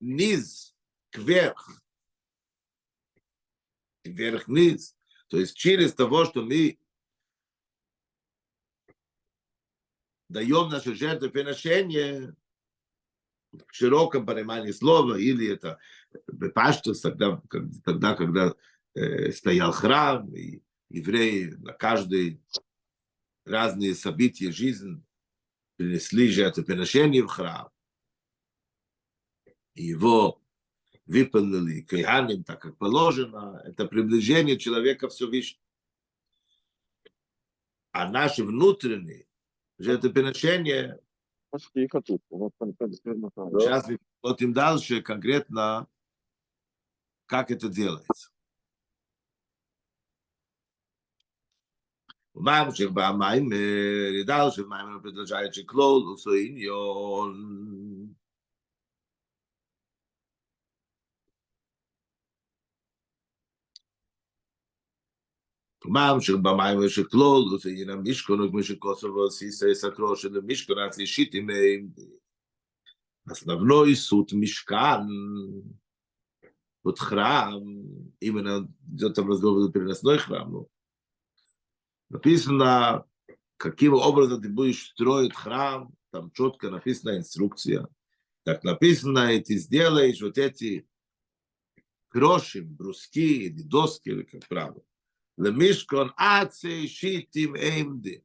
низ, 0.00 0.74
кверх, 1.10 1.82
вверх-вниз. 4.04 4.96
То 5.28 5.38
есть 5.38 5.56
через 5.56 5.94
того, 5.94 6.26
что 6.26 6.42
мы 6.42 6.78
даем 10.28 10.68
наши 10.68 10.94
жертвоприношения, 10.94 12.34
в 13.52 13.74
широком 13.74 14.24
понимании 14.24 14.72
слова, 14.72 15.16
или 15.16 15.52
это 15.52 15.78
Паштус, 16.54 17.00
тогда, 17.00 17.40
тогда, 17.84 18.14
когда 18.14 18.54
э, 18.97 19.31
стоял 19.31 19.71
храм, 19.71 20.33
и 20.33 20.61
евреи 20.89 21.55
на 21.59 21.73
каждый 21.73 22.41
разные 23.45 23.95
события 23.95 24.51
жизни 24.51 25.03
принесли 25.75 26.29
жертвоприношение 26.29 27.23
в 27.23 27.27
храм. 27.27 27.69
И 29.75 29.83
его 29.83 30.41
выполнили 31.05 31.81
кайханим, 31.81 32.43
так 32.43 32.61
как 32.61 32.77
положено. 32.77 33.61
Это 33.63 33.85
приближение 33.85 34.57
человека 34.57 35.07
все 35.07 35.27
выше. 35.27 35.57
А 37.91 38.09
наши 38.09 38.43
внутренние 38.43 39.27
жертвоприношения 39.77 40.99
Сейчас 43.59 43.87
мы 43.87 43.99
посмотрим 44.21 44.53
дальше 44.53 45.01
конкретно, 45.01 45.87
как 47.25 47.51
это 47.51 47.69
делается. 47.69 48.31
ומאם 52.37 52.71
שיר 52.71 52.89
בא 52.89 53.11
מים 53.19 53.49
ידאל 54.21 54.49
שיר 54.51 54.67
מים 54.67 54.85
נפט 54.95 55.15
לשאי 55.15 55.45
את 55.45 55.53
שקלול 55.53 56.03
עושו 56.07 56.31
עניון. 56.33 57.33
ומאם 65.85 66.21
שיר 66.21 66.37
בא 66.37 66.51
מים 66.53 66.79
ושיר 66.79 67.07
כלול 67.11 67.43
עושו 67.51 67.69
עניין 67.69 67.89
המשכון 67.89 68.41
וכמי 68.41 68.63
שקוסו 68.63 69.07
ועושיס 69.07 69.63
סקרו 69.73 70.15
של 70.15 70.37
המשכון 70.37 70.79
עשי 70.79 71.05
שיט 71.05 71.35
עם 71.35 71.47
אז 73.31 73.47
נבנו 73.47 73.85
איסות 73.85 74.33
משכן 74.33 75.01
ותחרם 76.87 77.59
אם 78.23 78.37
זאת 78.97 79.17
המזלוב 79.17 79.57
ופרנס 79.57 80.03
נוי 80.03 80.19
חרם 80.19 80.51
לו. 80.51 80.76
Написано, 82.09 83.05
каким 83.57 83.93
образом 83.93 84.41
ты 84.41 84.49
будешь 84.49 84.89
строить 84.89 85.35
храм, 85.35 85.93
там 86.11 86.31
четко 86.31 86.69
написана 86.69 87.17
инструкция. 87.17 87.87
Так 88.43 88.63
написано, 88.63 89.33
и 89.33 89.41
ты 89.41 89.57
сделаешь 89.57 90.21
вот 90.21 90.37
эти 90.37 90.87
кроши, 92.09 92.61
бруски 92.61 93.47
или 93.47 93.61
доски, 93.61 94.09
или 94.09 94.23
как 94.23 94.47
правило. 94.47 94.81
Лемишкон 95.37 96.13
ацей 96.15 96.87
шитим 96.87 97.55
эймди. 97.55 98.23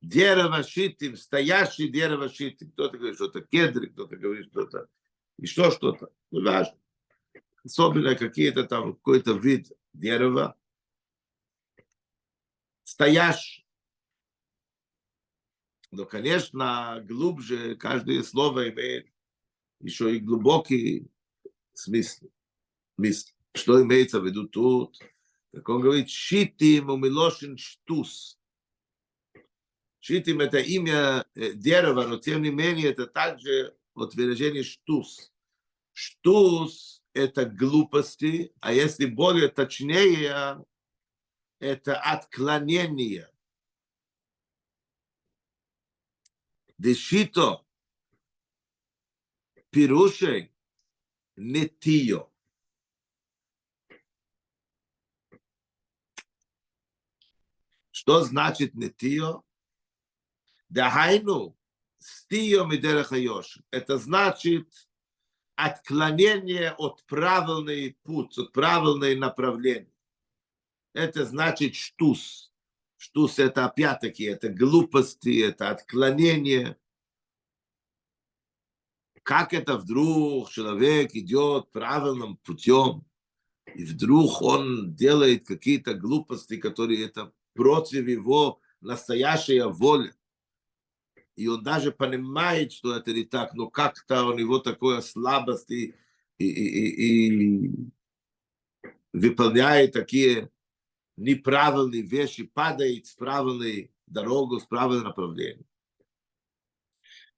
Дерево 0.00 0.62
шитим, 0.62 1.16
стоящее 1.16 1.88
дерево 1.88 2.28
шитим. 2.28 2.70
Кто-то 2.72 2.98
говорит, 2.98 3.16
что 3.16 3.26
это 3.26 3.40
кедры, 3.42 3.88
кто-то 3.88 4.16
говорит, 4.16 4.46
что 4.50 4.62
это 4.62 4.88
еще 5.38 5.70
что-то. 5.70 6.10
Ну, 6.30 6.44
важно. 6.44 6.78
Особенно 7.64 8.14
какие-то 8.14 8.64
там, 8.64 8.94
какой-то 8.94 9.32
вид 9.32 9.72
дерева, 9.92 10.56
стоящий. 12.94 13.66
Но, 15.90 16.04
конечно, 16.04 17.04
глубже 17.04 17.74
каждое 17.74 18.22
слово 18.22 18.70
имеет 18.70 19.08
еще 19.80 20.14
и 20.14 20.20
глубокий 20.20 21.10
смысл. 21.72 22.30
Мысль. 22.96 23.32
Что 23.52 23.82
имеется 23.82 24.20
в 24.20 24.26
виду 24.26 24.46
тут? 24.46 24.96
Так 25.52 25.68
он 25.68 25.80
говорит, 25.80 26.08
Шитим 26.08 26.90
у 26.90 26.96
Милошин 26.96 27.58
Штус. 27.58 28.38
Шитим 29.98 30.38
это 30.40 30.58
имя 30.58 31.26
дерева, 31.34 32.06
но 32.06 32.18
тем 32.18 32.42
не 32.42 32.50
менее 32.50 32.90
это 32.90 33.08
также 33.08 33.76
вот 33.94 34.14
выражение 34.14 34.62
Штус. 34.62 35.32
Штус 35.92 37.02
это 37.12 37.44
глупости, 37.44 38.52
а 38.60 38.72
если 38.72 39.06
более 39.06 39.48
точнее, 39.48 40.64
это 41.64 41.98
отклонение. 41.98 43.30
Дешито 46.76 47.64
пирушей 49.70 50.52
нетио. 51.36 52.30
Что 57.90 58.22
значит 58.24 58.74
нетио? 58.74 59.42
Дахайну 60.68 61.56
стио 61.98 62.66
мидерахайош. 62.66 63.60
Это 63.70 63.96
значит 63.96 64.68
отклонение 65.54 66.72
от 66.72 67.02
правильный 67.06 67.96
путь, 68.02 68.36
от 68.36 68.52
правильное 68.52 69.16
направление 69.16 69.93
это 70.94 71.26
значит 71.26 71.74
штус. 71.74 72.52
Штус 72.96 73.38
это 73.38 73.66
опять-таки, 73.66 74.24
это 74.24 74.48
глупости, 74.48 75.42
это 75.42 75.70
отклонение. 75.70 76.78
Как 79.22 79.52
это 79.52 79.76
вдруг 79.76 80.50
человек 80.50 81.14
идет 81.14 81.70
правильным 81.72 82.36
путем, 82.38 83.04
и 83.74 83.84
вдруг 83.84 84.40
он 84.40 84.94
делает 84.94 85.46
какие-то 85.46 85.94
глупости, 85.94 86.56
которые 86.56 87.04
это 87.04 87.32
против 87.54 88.06
его 88.06 88.60
настоящая 88.80 89.66
воля. 89.66 90.14
И 91.36 91.48
он 91.48 91.64
даже 91.64 91.90
понимает, 91.90 92.72
что 92.72 92.94
это 92.94 93.12
не 93.12 93.24
так, 93.24 93.54
но 93.54 93.68
как-то 93.68 94.26
у 94.26 94.38
него 94.38 94.60
такое 94.60 95.00
слабость 95.00 95.70
и, 95.70 95.94
и, 96.38 96.46
и, 96.46 97.66
и 97.66 97.90
выполняет 99.12 99.92
такие 99.92 100.50
неправильные 101.16 102.02
вещи, 102.02 102.44
падает 102.44 103.06
с 103.06 103.12
правильной 103.14 103.92
дорогы, 104.06 104.60
с 104.60 104.64
правильного 104.64 105.08
направления. 105.08 105.64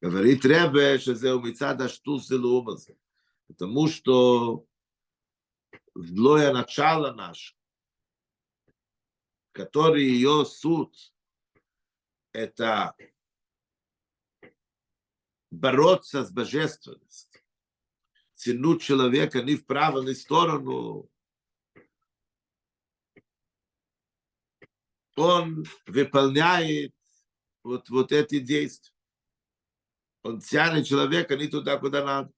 Говорит 0.00 0.44
Ребе, 0.44 0.98
что 0.98 1.12
это 1.12 1.36
умицада 1.36 1.88
штус 1.88 2.28
делумазе. 2.28 2.96
Потому 3.46 3.88
что 3.88 4.66
злое 5.94 6.52
начало 6.52 7.12
наше, 7.12 7.54
который 9.52 10.04
ее 10.04 10.44
суд, 10.44 10.94
это 12.32 12.94
бороться 15.50 16.24
с 16.24 16.30
божественностью, 16.30 17.40
тянуть 18.34 18.82
человека 18.82 19.42
не 19.42 19.54
в 19.56 19.64
правильную 19.64 20.16
сторону, 20.16 21.08
он 25.16 25.64
выполняет 25.86 26.94
вот, 27.62 27.88
вот 27.88 28.12
эти 28.12 28.38
действия. 28.38 28.94
Он 30.22 30.40
тянет 30.40 30.86
человека 30.86 31.36
не 31.36 31.48
туда, 31.48 31.78
куда 31.78 32.04
надо. 32.04 32.32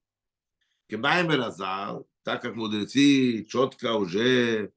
Кемаймер 0.89 1.41
Азал, 1.41 2.09
так 2.23 2.43
как 2.43 2.55
мудрецы 2.55 3.45
четко 3.45 3.95
уже 3.95 4.73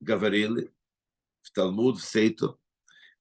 говорили 0.00 0.72
в 1.42 1.50
Талмуд, 1.52 1.98
в 1.98 2.04
Сейту, 2.04 2.60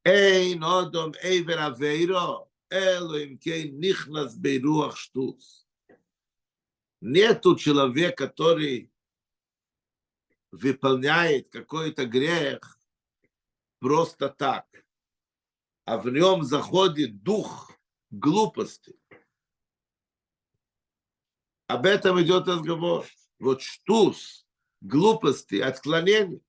Эй, 0.03 0.53
нодом, 0.53 1.13
эй, 1.23 1.41
веравейро, 1.41 2.47
элоим 2.69 3.39
кей 3.39 3.71
нихнас 3.71 4.36
бейруах 4.36 4.97
штуц. 4.97 5.65
Нету 7.01 7.55
человека, 7.55 8.27
который 8.27 8.91
выполняет 10.51 11.49
какой-то 11.49 12.05
грех, 12.05 12.75
просто 13.86 14.30
так, 14.30 14.65
а 15.84 16.00
в 16.00 16.10
нем 16.10 16.43
заходит 16.43 17.21
дух 17.21 17.71
глупости. 18.10 19.00
Об 21.67 21.86
этом 21.86 22.19
идет 22.19 22.48
разговор. 22.48 23.06
Вот 23.38 23.62
штус, 23.62 24.48
глупости, 24.82 25.58
отклонений. 25.58 26.43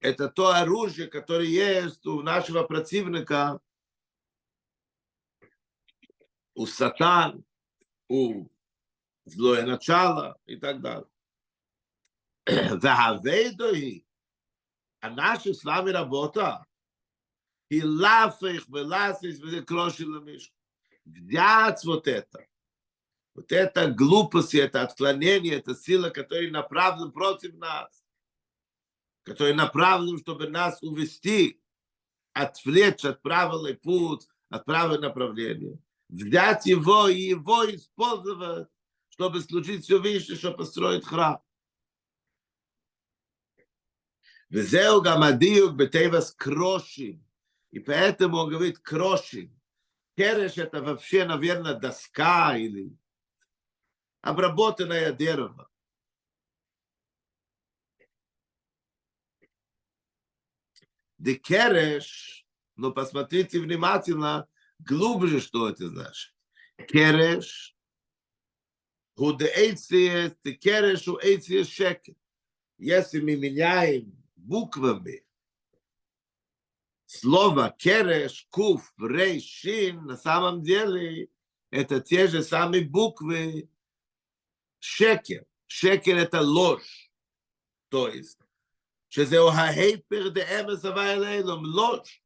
Это 0.00 0.30
то 0.30 0.54
оружие, 0.54 1.06
которое 1.06 1.46
есть 1.46 2.06
у 2.06 2.22
нашего 2.22 2.62
противника, 2.62 3.60
у 6.54 6.64
сатан, 6.64 7.44
у 8.08 8.48
злое 9.26 9.66
начало 9.66 10.40
и 10.46 10.56
так 10.56 10.80
далее. 10.80 11.10
והאבדו 12.82 13.66
היא, 13.72 14.00
אנשי 15.04 15.54
סלאמי 15.54 15.92
רבותו, 15.92 16.40
היא 17.70 17.82
להפך 17.84 18.66
ולסיס 18.70 19.40
וזה 19.40 19.60
קלושי 19.66 20.04
למישהו. 20.04 20.56
Взять 21.06 21.84
вот 21.84 22.08
это. 22.08 22.44
Вот 23.34 23.52
это 23.52 23.88
глупость, 23.88 24.54
это 24.54 24.82
отклонение, 24.82 25.54
это 25.54 25.74
сила, 25.74 26.10
которая 26.10 26.50
направлена 26.50 27.12
против 27.12 27.54
нас, 27.54 28.02
которая 29.22 29.54
направлена, 29.54 30.18
чтобы 30.18 30.48
нас 30.48 30.82
увести, 30.82 31.60
отвлечь 32.32 33.04
от 33.04 33.22
правильный 33.22 33.74
путь, 33.74 34.26
от 34.48 34.64
правильного 34.64 35.02
направления. 35.02 35.78
Взять 36.08 36.66
его 36.66 37.08
и 37.08 37.20
его 37.20 37.64
использовать, 37.70 38.68
чтобы 39.10 39.40
служить 39.40 39.84
все 39.84 40.00
выше, 40.00 40.36
чтобы 40.36 40.58
построить 40.58 41.04
храм. 41.04 41.40
Везеу 44.56 45.02
гамадиюк 45.02 45.74
бетейвас 45.76 46.32
крошим. 46.32 47.22
И 47.72 47.78
поэтому 47.78 48.38
он 48.38 48.48
говорит 48.48 48.78
крошим. 48.78 49.54
Кереш 50.16 50.56
это 50.56 50.80
вообще, 50.80 51.26
наверное, 51.26 51.74
доска 51.74 52.56
или 52.56 52.96
обработанное 54.22 55.12
дерево. 55.12 55.70
Декереш, 61.18 62.46
но 62.76 62.92
посмотрите 62.92 63.60
внимательно, 63.60 64.48
глубже, 64.78 65.42
что 65.42 65.68
это 65.68 65.88
значит. 65.88 66.34
Кереш, 66.88 67.76
у 69.16 69.32
худеэйциес, 69.32 70.32
кереш 70.62 71.06
у 71.08 71.18
эйциес 71.18 71.68
шекер. 71.68 72.14
Если 72.78 73.20
мы 73.20 73.36
меняем 73.36 74.25
буквами 74.45 75.23
слово 77.05 77.75
кереш, 77.77 78.47
куф, 78.49 78.93
рей, 78.97 79.41
шин, 79.41 80.05
на 80.05 80.17
самом 80.17 80.63
деле 80.63 81.29
это 81.69 81.99
те 81.99 82.27
же 82.27 82.41
самые 82.41 82.85
буквы 82.85 83.69
шекер. 84.79 85.45
Шекер 85.67 86.17
это 86.17 86.41
ложь. 86.41 87.11
То 87.89 88.07
есть, 88.07 88.39
שזהו 89.09 89.49
ההיפר 89.49 90.29
דאמס 90.29 90.85
הווה 90.85 91.13
אלוהים, 91.13 91.65
ложь. 91.65 92.21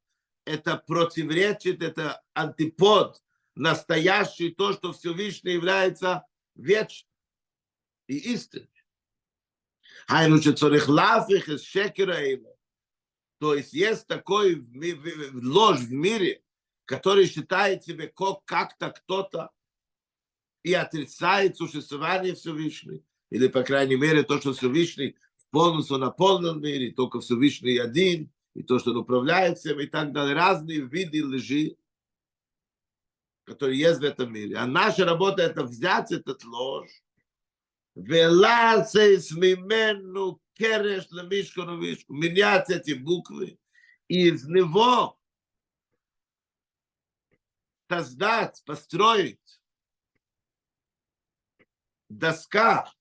Это 0.45 0.78
противоречит, 0.78 1.82
это 1.82 2.21
антипод, 2.36 3.19
настоящий, 3.56 4.52
то, 4.52 4.74
что 4.74 4.93
Всевышний 4.93 5.54
является 5.54 6.24
вечным 6.54 7.10
и 8.08 8.17
истинным. 8.34 8.69
Хайну 10.11 10.42
шецорих 10.42 10.88
лафих 10.88 11.49
из 11.49 11.62
шекера 11.62 12.18
его. 12.20 12.59
То 13.38 13.55
есть 13.55 13.73
есть 13.73 14.09
такой 14.09 14.57
ложь 15.35 15.79
в 15.79 15.92
мире, 15.92 16.42
который 16.85 17.27
считает 17.27 17.85
себя 17.85 18.11
как-то 18.44 18.90
кто-то 18.90 19.51
и 20.64 20.75
отрицает 20.75 21.57
существование 21.57 22.35
Всевышнего. 22.35 23.05
Или, 23.31 23.46
по 23.46 23.62
крайней 23.62 23.94
мере, 23.94 24.25
то, 24.25 24.40
что 24.40 24.53
Всевышний 24.53 25.16
полностью 25.53 25.99
наполнен 25.99 26.61
мир, 26.61 26.81
и 26.81 26.90
только 26.90 27.20
Всевышний 27.20 27.79
один, 27.79 28.33
и 28.55 28.64
то, 28.64 28.81
что 28.81 28.90
он 28.90 28.96
управляет 28.96 29.59
всем, 29.59 29.79
и 29.79 29.87
так 29.87 30.12
далее. 30.12 30.35
Разные 30.35 30.81
виды 30.81 31.25
лжи, 31.25 31.77
которые 33.44 33.79
есть 33.79 34.01
в 34.01 34.05
этом 34.05 34.33
мире. 34.33 34.57
А 34.57 34.66
наша 34.66 35.05
работа– 35.05 35.42
это 35.44 35.62
взять 35.62 36.11
этот 36.11 36.42
ложь 36.42 37.01
ולעשס 37.95 39.32
ממנו 39.39 40.39
קרש 40.58 41.08
למישכון 41.12 41.69
ומישכון, 41.69 42.19
менять 42.19 42.69
эти 42.69 42.93
буквы, 42.93 43.58
и 44.08 44.30
из 44.30 44.48
него 44.48 45.17
создать, 47.89 48.63
построить 48.65 49.62
доска 52.10 52.91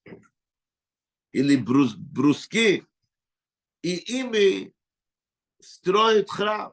или 1.33 1.57
брус, 1.57 1.95
бруски, 1.95 2.85
и 3.83 4.21
ими 4.21 4.73
строить 5.61 6.31
храм. 6.31 6.71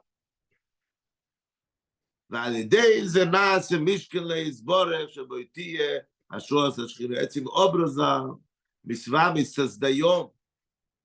ועל 2.29 2.55
ידי 2.55 3.07
זה 3.07 3.25
נעשה 3.25 3.75
משכן 3.85 4.23
להסבורך 4.23 5.09
שבו 5.09 5.35
תהיה 5.51 5.99
השורס 6.29 6.79
השכינה, 6.79 7.17
этим 7.17 7.47
образом 7.47 8.43
мы 8.83 8.95
с 8.95 9.07
вами 9.07 9.43
создаем 9.43 10.31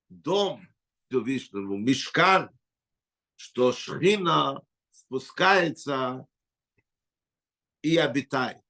дом 0.09 0.67
Всевышнему, 1.09 1.77
мешкан, 1.77 2.51
что 3.37 3.73
шхина 3.73 4.63
спускается 4.91 6.27
и 7.83 7.97
обитает. 7.97 8.63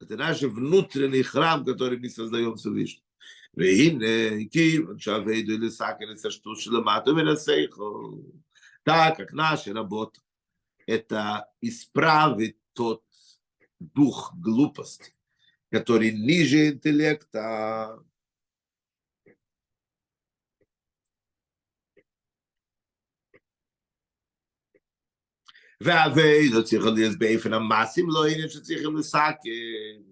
Это 0.00 0.16
наш 0.16 0.42
внутренний 0.42 1.22
храм, 1.22 1.64
который 1.64 1.98
мы 1.98 2.08
создаем 2.08 2.56
Всевышнему. 2.56 3.06
והנה, 3.56 4.44
כיוון 4.50 4.98
שהאביידו 4.98 5.52
לסכן 5.58 6.10
את 6.12 6.24
השטות 6.24 6.60
שלמטה 6.60 7.12
מן 7.12 7.28
השכל. 7.28 8.10
Так 8.88 9.16
как 9.16 9.32
наша 9.32 9.72
работа – 9.72 10.86
это 10.86 11.48
исправить 11.60 12.56
тот 12.72 13.02
дух 13.80 14.34
глупости, 14.40 15.12
который 15.70 16.12
ниже 16.12 16.68
интеллекта. 16.68 17.98
והאביידו 25.80 26.64
צריך 26.64 26.84
להיות 26.94 27.18
באופן 27.18 27.52
המעשים, 27.52 28.06
לא 28.10 28.26
עניין 28.26 28.48
שצריכים 28.48 28.96
לסכן. 28.96 30.02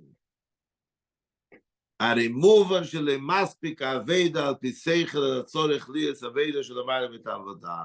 הרי 2.00 2.28
מובן 2.28 2.85
שלמספיק 2.85 3.83
האביידה 3.83 4.48
על 4.48 4.54
פי 4.61 4.72
שכל 4.72 5.40
הצורך 5.40 5.88
ליאס 5.88 6.22
אביידה 6.22 6.62
של 6.62 6.78
המעלה 6.78 7.11
ואת 7.12 7.26
העבודה. 7.26 7.85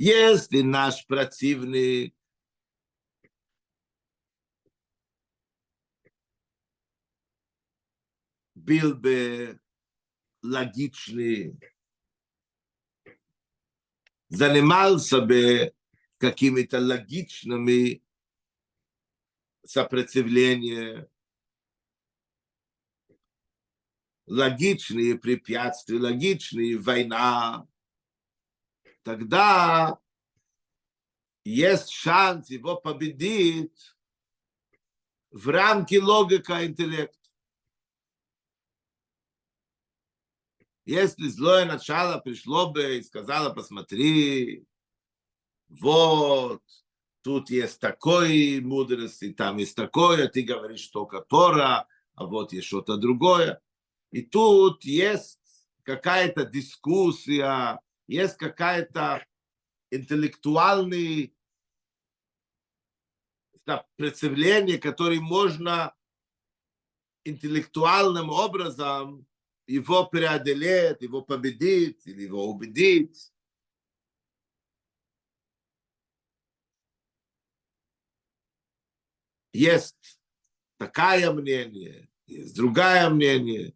Если 0.00 0.62
наш 0.62 1.04
противник 1.04 2.12
был 8.63 8.95
бы 8.95 9.59
логичный, 10.41 11.59
занимался 14.29 15.21
бы 15.21 15.73
какими-то 16.17 16.79
логичными 16.79 18.01
сопротивлениями, 19.65 21.07
логичные 24.25 25.19
препятствия, 25.19 25.99
логичные 25.99 26.77
война, 26.77 27.67
тогда 29.03 29.99
есть 31.43 31.89
шанс 31.89 32.49
его 32.49 32.77
победить 32.77 33.93
в 35.31 35.49
рамке 35.49 36.01
логика 36.01 36.65
интеллекта. 36.65 37.22
Если 40.85 41.29
злое 41.29 41.65
начало 41.65 42.19
пришло 42.19 42.69
бы 42.69 42.97
и 42.97 43.03
сказало, 43.03 43.53
посмотри, 43.53 44.65
вот, 45.69 46.61
тут 47.21 47.49
есть 47.49 47.79
такой 47.79 48.59
мудрости, 48.59 49.31
там 49.31 49.57
есть 49.57 49.75
такое, 49.75 50.27
ты 50.27 50.41
говоришь 50.41 50.87
только 50.87 51.21
Тора, 51.21 51.87
а 52.15 52.25
вот 52.25 52.51
есть 52.51 52.67
что-то 52.67 52.97
другое. 52.97 53.61
И 54.11 54.21
тут 54.21 54.83
есть 54.83 55.39
какая-то 55.83 56.45
дискуссия, 56.45 57.79
есть 58.07 58.35
какая-то 58.35 59.25
интеллектуальный 59.89 61.33
представление, 63.95 64.77
которое 64.77 65.21
можно 65.21 65.95
интеллектуальным 67.23 68.29
образом 68.29 69.25
его 69.67 70.05
преодолеть, 70.05 71.01
его 71.01 71.21
победить 71.21 72.05
или 72.05 72.23
его 72.23 72.49
убедить. 72.49 73.31
Есть 79.53 80.19
такое 80.77 81.31
мнение, 81.31 82.09
есть 82.25 82.55
другое 82.55 83.09
мнение. 83.09 83.73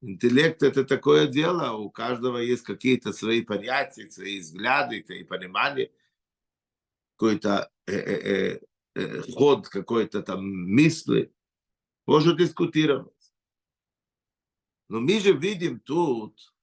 Интеллект– 0.00 0.62
это 0.62 0.84
такое 0.84 1.26
дело, 1.26 1.72
у 1.72 1.90
каждого 1.90 2.36
есть 2.38 2.62
какие-то 2.62 3.12
свои 3.12 3.42
понятия, 3.42 4.10
свои 4.10 4.38
взгляды, 4.38 5.02
свои 5.04 5.24
понимания, 5.24 5.90
какой-то 7.16 7.72
э, 7.86 7.94
э, 7.94 8.60
э, 8.94 9.20
ход 9.32 9.68
какой-то 9.68 10.22
там 10.22 10.44
мысли. 10.46 11.32
Можно 12.06 12.34
дискутировать. 12.34 13.13
Но 14.88 15.00
мы 15.00 15.18
же 15.20 15.32
видим 15.32 15.80
тут, 15.80 16.54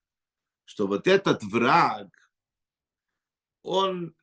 что 0.66 0.88
вот 0.88 1.08
этот 1.08 1.44
враг, 1.44 2.08
он 3.64 4.16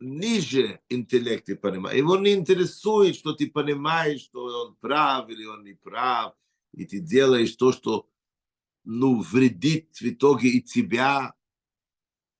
ниже 0.00 0.80
интеллекта 0.88 1.56
понимает. 1.56 1.96
Его 1.96 2.16
не 2.18 2.34
интересует, 2.34 3.16
что 3.16 3.32
ты 3.32 3.50
понимаешь, 3.50 4.22
что 4.22 4.44
он 4.44 4.76
прав 4.76 5.28
или 5.28 5.44
он 5.44 5.64
не 5.64 5.74
прав, 5.74 6.34
и 6.72 6.84
ты 6.84 7.00
делаешь 7.00 7.54
то, 7.56 7.72
что 7.72 8.08
ну, 8.84 9.20
вредит 9.20 9.96
в 9.96 10.02
итоге 10.02 10.48
и 10.48 10.62
тебя, 10.62 11.34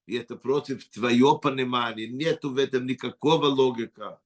и 0.06 0.14
это 0.14 0.36
против 0.36 0.88
твоего 0.88 1.38
понимания. 1.38 2.06
Нету 2.06 2.50
в 2.50 2.58
этом 2.58 2.86
никакого 2.86 3.46
логика. 3.46 4.20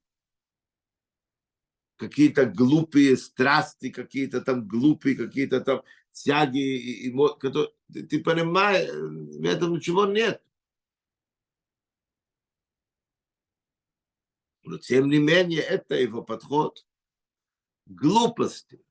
Какие-то 1.97 2.47
глупые 2.47 3.17
страсти, 3.17 3.91
какие-то 3.91 4.41
там 4.43 4.67
глупые, 4.67 5.17
какие-то 5.17 5.61
там 5.61 5.83
тяги, 6.13 6.59
и, 6.59 7.09
и, 7.09 7.13
которые- 7.39 7.73
ты, 7.89 8.23
понимаешь, 8.23 8.91
в 8.91 9.45
этом 9.45 9.75
ничего 9.75 10.07
нет. 10.07 10.43
Но 14.63 14.79
тем 14.79 15.09
не 15.09 15.19
менее, 15.19 15.63
это 15.63 15.95
его 15.97 16.23
подход. 16.23 16.87
Глупости, 17.87 18.85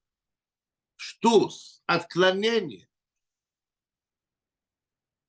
штус, 0.98 1.82
отклонение. 1.86 2.90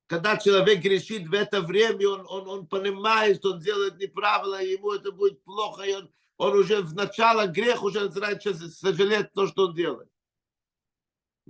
Когда 0.06 0.36
человек 0.36 0.82
грешит 0.82 1.28
в 1.28 1.34
это 1.34 1.60
время, 1.60 2.08
он, 2.08 2.26
он, 2.26 2.48
он 2.48 2.66
понимает, 2.66 3.36
что 3.36 3.52
он 3.52 3.60
делает 3.60 3.96
неправильно, 3.98 4.56
ему 4.56 4.92
это 4.92 5.12
будет 5.12 5.44
плохо, 5.44 5.84
и 5.84 5.94
он, 5.94 6.12
он 6.36 6.58
уже 6.58 6.82
в 6.82 6.94
начало 6.94 7.46
грех 7.46 7.84
уже 7.84 8.08
начинает 8.08 8.42
сожалеть 8.42 9.32
то, 9.32 9.46
что 9.46 9.68
он 9.68 9.74
делает. 9.76 10.10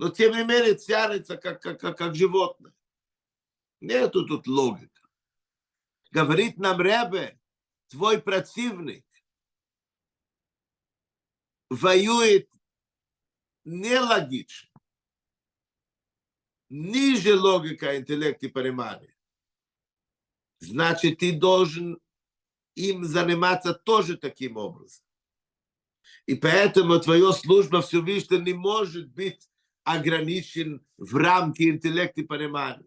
Но 0.01 0.09
тем 0.09 0.35
не 0.35 0.43
менее 0.43 0.73
тянется, 0.73 1.37
как, 1.37 1.61
как, 1.61 1.79
как, 1.79 1.95
как 1.95 2.15
животное. 2.15 2.73
Нету 3.81 4.25
тут 4.25 4.47
логика. 4.47 5.07
Говорит 6.09 6.57
нам 6.57 6.81
Ребе, 6.81 7.39
твой 7.87 8.19
противник 8.19 9.05
воюет 11.69 12.49
нелогично, 13.63 14.71
ниже 16.69 17.39
логика, 17.39 17.95
интеллект 17.95 18.41
и 18.41 18.47
понимания. 18.47 19.15
Значит, 20.57 21.19
ты 21.19 21.31
должен 21.31 22.01
им 22.73 23.03
заниматься 23.03 23.75
тоже 23.75 24.17
таким 24.17 24.57
образом. 24.57 25.05
И 26.25 26.33
поэтому 26.33 26.99
твоя 26.99 27.31
служба 27.33 27.83
Всевышнего 27.83 28.41
не 28.41 28.53
может 28.53 29.07
быть 29.11 29.50
ограничен 29.83 30.85
в 30.97 31.15
рамки 31.15 31.63
интеллекта 31.63 32.21
и 32.21 32.25
понимания. 32.25 32.85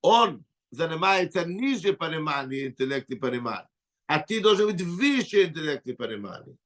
Он 0.00 0.44
занимается 0.70 1.44
ниже 1.44 1.92
понимания 1.92 2.66
интеллекта 2.66 3.14
и 3.14 3.18
понимания, 3.18 3.68
а 4.06 4.18
ты 4.18 4.40
должен 4.40 4.66
быть 4.66 4.82
выше 4.82 5.44
интеллекта 5.44 5.90
и 5.90 5.94
понимания. 5.94 6.56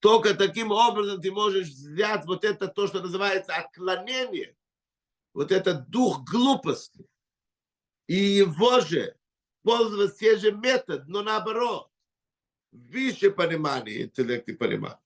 Только 0.00 0.34
таким 0.34 0.70
образом 0.70 1.20
ты 1.20 1.32
можешь 1.32 1.68
взять 1.68 2.26
вот 2.26 2.44
это 2.44 2.68
то, 2.68 2.86
что 2.86 3.00
называется 3.00 3.54
отклонение, 3.54 4.54
вот 5.32 5.50
этот 5.50 5.88
дух 5.88 6.22
глупости, 6.24 7.06
и 8.06 8.14
его 8.14 8.80
же 8.80 9.16
пользоваться 9.62 10.18
те 10.18 10.36
же 10.36 10.52
метод, 10.52 11.08
но 11.08 11.22
наоборот, 11.22 11.90
выше 12.70 13.30
понимания 13.30 14.02
интеллекта 14.02 14.52
и 14.52 14.56
понимания, 14.56 15.00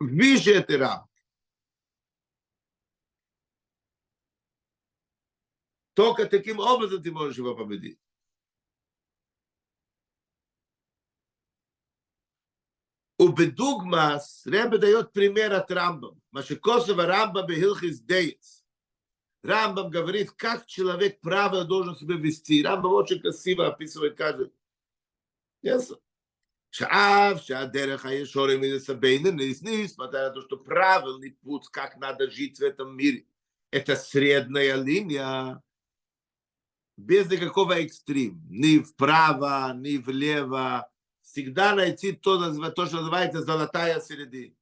Виже 0.00 0.54
этой 0.54 0.76
рамки. 0.76 1.08
Только 5.94 6.26
таким 6.26 6.58
образом 6.58 7.02
ты 7.02 7.12
можешь 7.12 7.36
его 7.36 7.54
победить. 7.54 7.98
У 13.18 13.28
Бедугмас 13.28 14.44
Ребе 14.46 14.78
дает 14.78 15.12
пример 15.12 15.52
от 15.52 15.70
Рамбам. 15.70 16.20
Машикосова 16.32 17.06
Рамбам 17.06 17.46
Бехилхис 17.46 18.00
Деец. 18.00 18.64
Рамбам 19.42 19.90
говорит, 19.90 20.32
как 20.32 20.66
человек 20.66 21.20
правильно 21.20 21.64
должен 21.64 21.94
себя 21.94 22.16
вести. 22.16 22.64
Рамбам 22.64 22.92
очень 22.94 23.20
красиво 23.20 23.68
описывает 23.68 24.16
каждый. 24.16 24.52
Yes. 25.64 25.96
Шаав, 26.72 27.42
Шадереха 27.44 28.10
и 28.14 28.24
Шорем 28.24 28.64
и 28.64 28.78
Сабейнен, 28.78 29.36
несмотря 29.36 30.28
на 30.28 30.30
то, 30.30 30.40
что 30.40 30.56
правильный 30.56 31.32
путь, 31.42 31.68
как 31.68 31.98
надо 31.98 32.30
жить 32.30 32.58
в 32.58 32.62
этом 32.62 32.96
мире, 32.96 33.26
это 33.70 33.94
средняя 33.94 34.76
линия, 34.76 35.62
без 36.96 37.30
никакого 37.30 37.74
экстрим, 37.74 38.42
ни 38.48 38.78
вправо, 38.78 39.74
ни 39.74 39.98
влево, 39.98 40.88
всегда 41.20 41.74
найти 41.74 42.12
то, 42.12 42.38
то 42.70 42.86
что 42.86 42.96
называется 42.96 43.42
золотая 43.42 44.00
середина. 44.00 44.54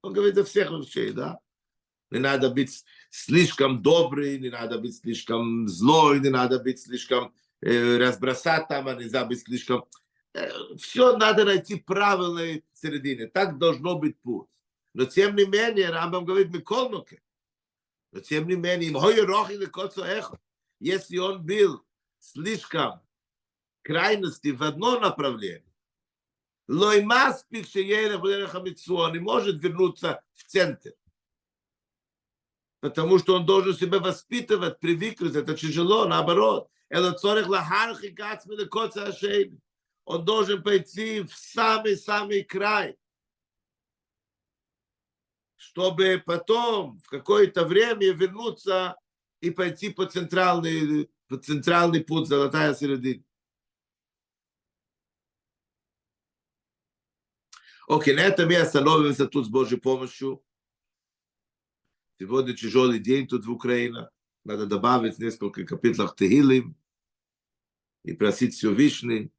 Он 0.00 0.14
говорит 0.14 0.38
о 0.38 0.44
всех 0.44 0.70
вещей, 0.70 1.12
да? 1.12 1.38
Не 2.10 2.20
надо 2.20 2.48
быть 2.48 2.82
слишком 3.10 3.82
добрый, 3.82 4.38
не 4.38 4.48
надо 4.48 4.78
быть 4.78 4.96
слишком 4.96 5.68
злой, 5.68 6.20
не 6.20 6.30
надо 6.30 6.58
быть 6.60 6.80
слишком 6.80 7.34
э, 7.60 7.98
разбросать 7.98 8.68
там, 8.68 8.88
а 8.88 8.94
нельзя 8.94 9.26
быть 9.26 9.42
слишком 9.42 9.84
все 10.78 11.16
надо 11.16 11.44
найти 11.44 11.76
правильной 11.76 12.64
середине. 12.72 13.26
Так 13.26 13.58
должно 13.58 13.98
быть 13.98 14.18
путь. 14.20 14.48
Но 14.94 15.04
тем 15.04 15.36
не 15.36 15.44
менее, 15.44 15.90
Рамбам 15.90 16.24
говорит, 16.24 16.52
Миколнуке. 16.52 17.22
Но 18.12 18.20
тем 18.20 18.48
не 18.48 18.56
менее, 18.56 18.90
им 18.90 18.96
хой 18.96 19.20
рох 19.20 19.50
или 19.50 19.66
коцо 19.66 20.04
эхо. 20.04 20.38
Если 20.80 21.18
он 21.18 21.44
был 21.44 21.84
слишком 22.18 23.00
крайности 23.82 24.48
в 24.48 24.62
одно 24.62 24.98
направление, 24.98 25.64
Лой 26.70 27.02
маспик 27.02 27.66
хамитсу, 28.48 28.96
он 28.96 29.12
не 29.12 29.18
может 29.18 29.60
вернуться 29.60 30.22
в 30.34 30.44
центр. 30.44 30.92
Потому 32.78 33.18
что 33.18 33.34
он 33.34 33.44
должен 33.44 33.74
себя 33.74 33.98
воспитывать, 33.98 34.78
привыкнуть, 34.78 35.34
это 35.34 35.56
тяжело, 35.56 36.06
наоборот. 36.06 36.70
Это 36.88 37.12
цорих 37.12 37.48
лахархи 37.48 38.06
гацми 38.06 38.54
лекоца 38.54 39.06
ашейни. 39.06 39.58
Он 40.10 40.24
должен 40.24 40.60
пойти 40.60 41.20
в 41.20 41.32
самый-самый 41.32 42.42
край, 42.42 42.98
чтобы 45.54 46.20
потом 46.26 46.98
в 46.98 47.06
какое-то 47.06 47.64
время 47.64 48.12
вернуться 48.12 48.96
и 49.40 49.52
пойти 49.52 49.90
по 49.90 50.06
центральный, 50.06 51.08
по 51.28 51.38
центральный 51.38 52.02
путь, 52.02 52.26
золотая 52.26 52.74
середина. 52.74 53.22
Окей, 57.86 58.16
на 58.16 58.22
этом 58.22 58.48
я 58.48 58.62
остановимся 58.62 59.28
тут 59.28 59.46
с 59.46 59.48
Божьей 59.48 59.78
помощью. 59.78 60.44
Сегодня 62.18 62.56
тяжелый 62.56 62.98
день 62.98 63.28
тут 63.28 63.46
в 63.46 63.52
Украине. 63.52 64.10
Надо 64.42 64.66
добавить 64.66 65.20
несколько 65.20 65.64
капитлов 65.64 66.16
Тегилим 66.16 66.74
и 68.02 68.12
просить 68.12 68.54
Всевышний, 68.54 69.32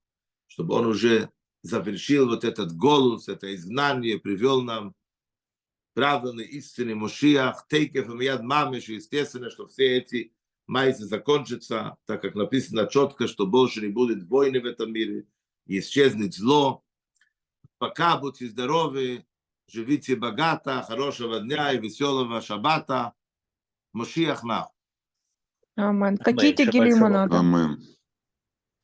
чтобы 0.51 0.75
он 0.75 0.85
уже 0.85 1.29
завершил 1.61 2.27
вот 2.27 2.43
этот 2.43 2.75
голос, 2.75 3.29
это 3.29 3.55
изгнание, 3.55 4.19
привел 4.19 4.61
нам 4.61 4.93
правильный 5.93 6.43
истинный 6.43 6.93
Мошиах, 6.93 7.65
Тейкев 7.69 8.09
и 8.09 8.13
Мияд 8.13 8.41
Мамеш, 8.43 8.89
и 8.89 8.95
естественно, 8.95 9.49
что 9.49 9.67
все 9.67 9.97
эти 9.97 10.33
майцы 10.67 11.05
закончатся, 11.05 11.95
так 12.05 12.21
как 12.21 12.35
написано 12.35 12.87
четко, 12.87 13.27
что 13.27 13.47
больше 13.47 13.79
не 13.79 13.87
будет 13.87 14.27
войны 14.27 14.59
в 14.59 14.65
этом 14.65 14.91
мире, 14.91 15.25
исчезнет 15.67 16.33
зло. 16.33 16.83
Пока 17.77 18.17
будьте 18.17 18.47
здоровы, 18.47 19.25
живите 19.67 20.17
богато, 20.17 20.83
хорошего 20.83 21.39
дня 21.39 21.71
и 21.71 21.79
веселого 21.79 22.41
шаббата. 22.41 23.13
Мошиах 23.93 24.43
на. 24.43 24.69
Амен. 25.77 26.03
Амен. 26.03 26.17
Какие 26.17 26.53
шалом. 26.91 27.11
надо? 27.13 27.39
Амен. 27.39 27.81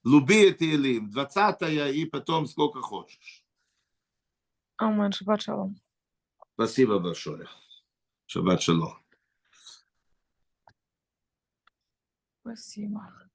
Люби 0.07 0.49
это 0.49 0.65
Илим, 0.65 1.11
20 1.11 1.95
и 1.95 2.05
потом 2.07 2.47
сколько 2.47 2.81
хочешь. 2.81 3.45
Амен. 4.77 5.13
Шаббат 5.13 5.43
шалом. 5.43 5.77
Спасибо 6.55 6.99
большое. 6.99 7.47
Шаббат 8.27 8.63
шалом. 8.63 8.99
Спасибо. 12.41 13.26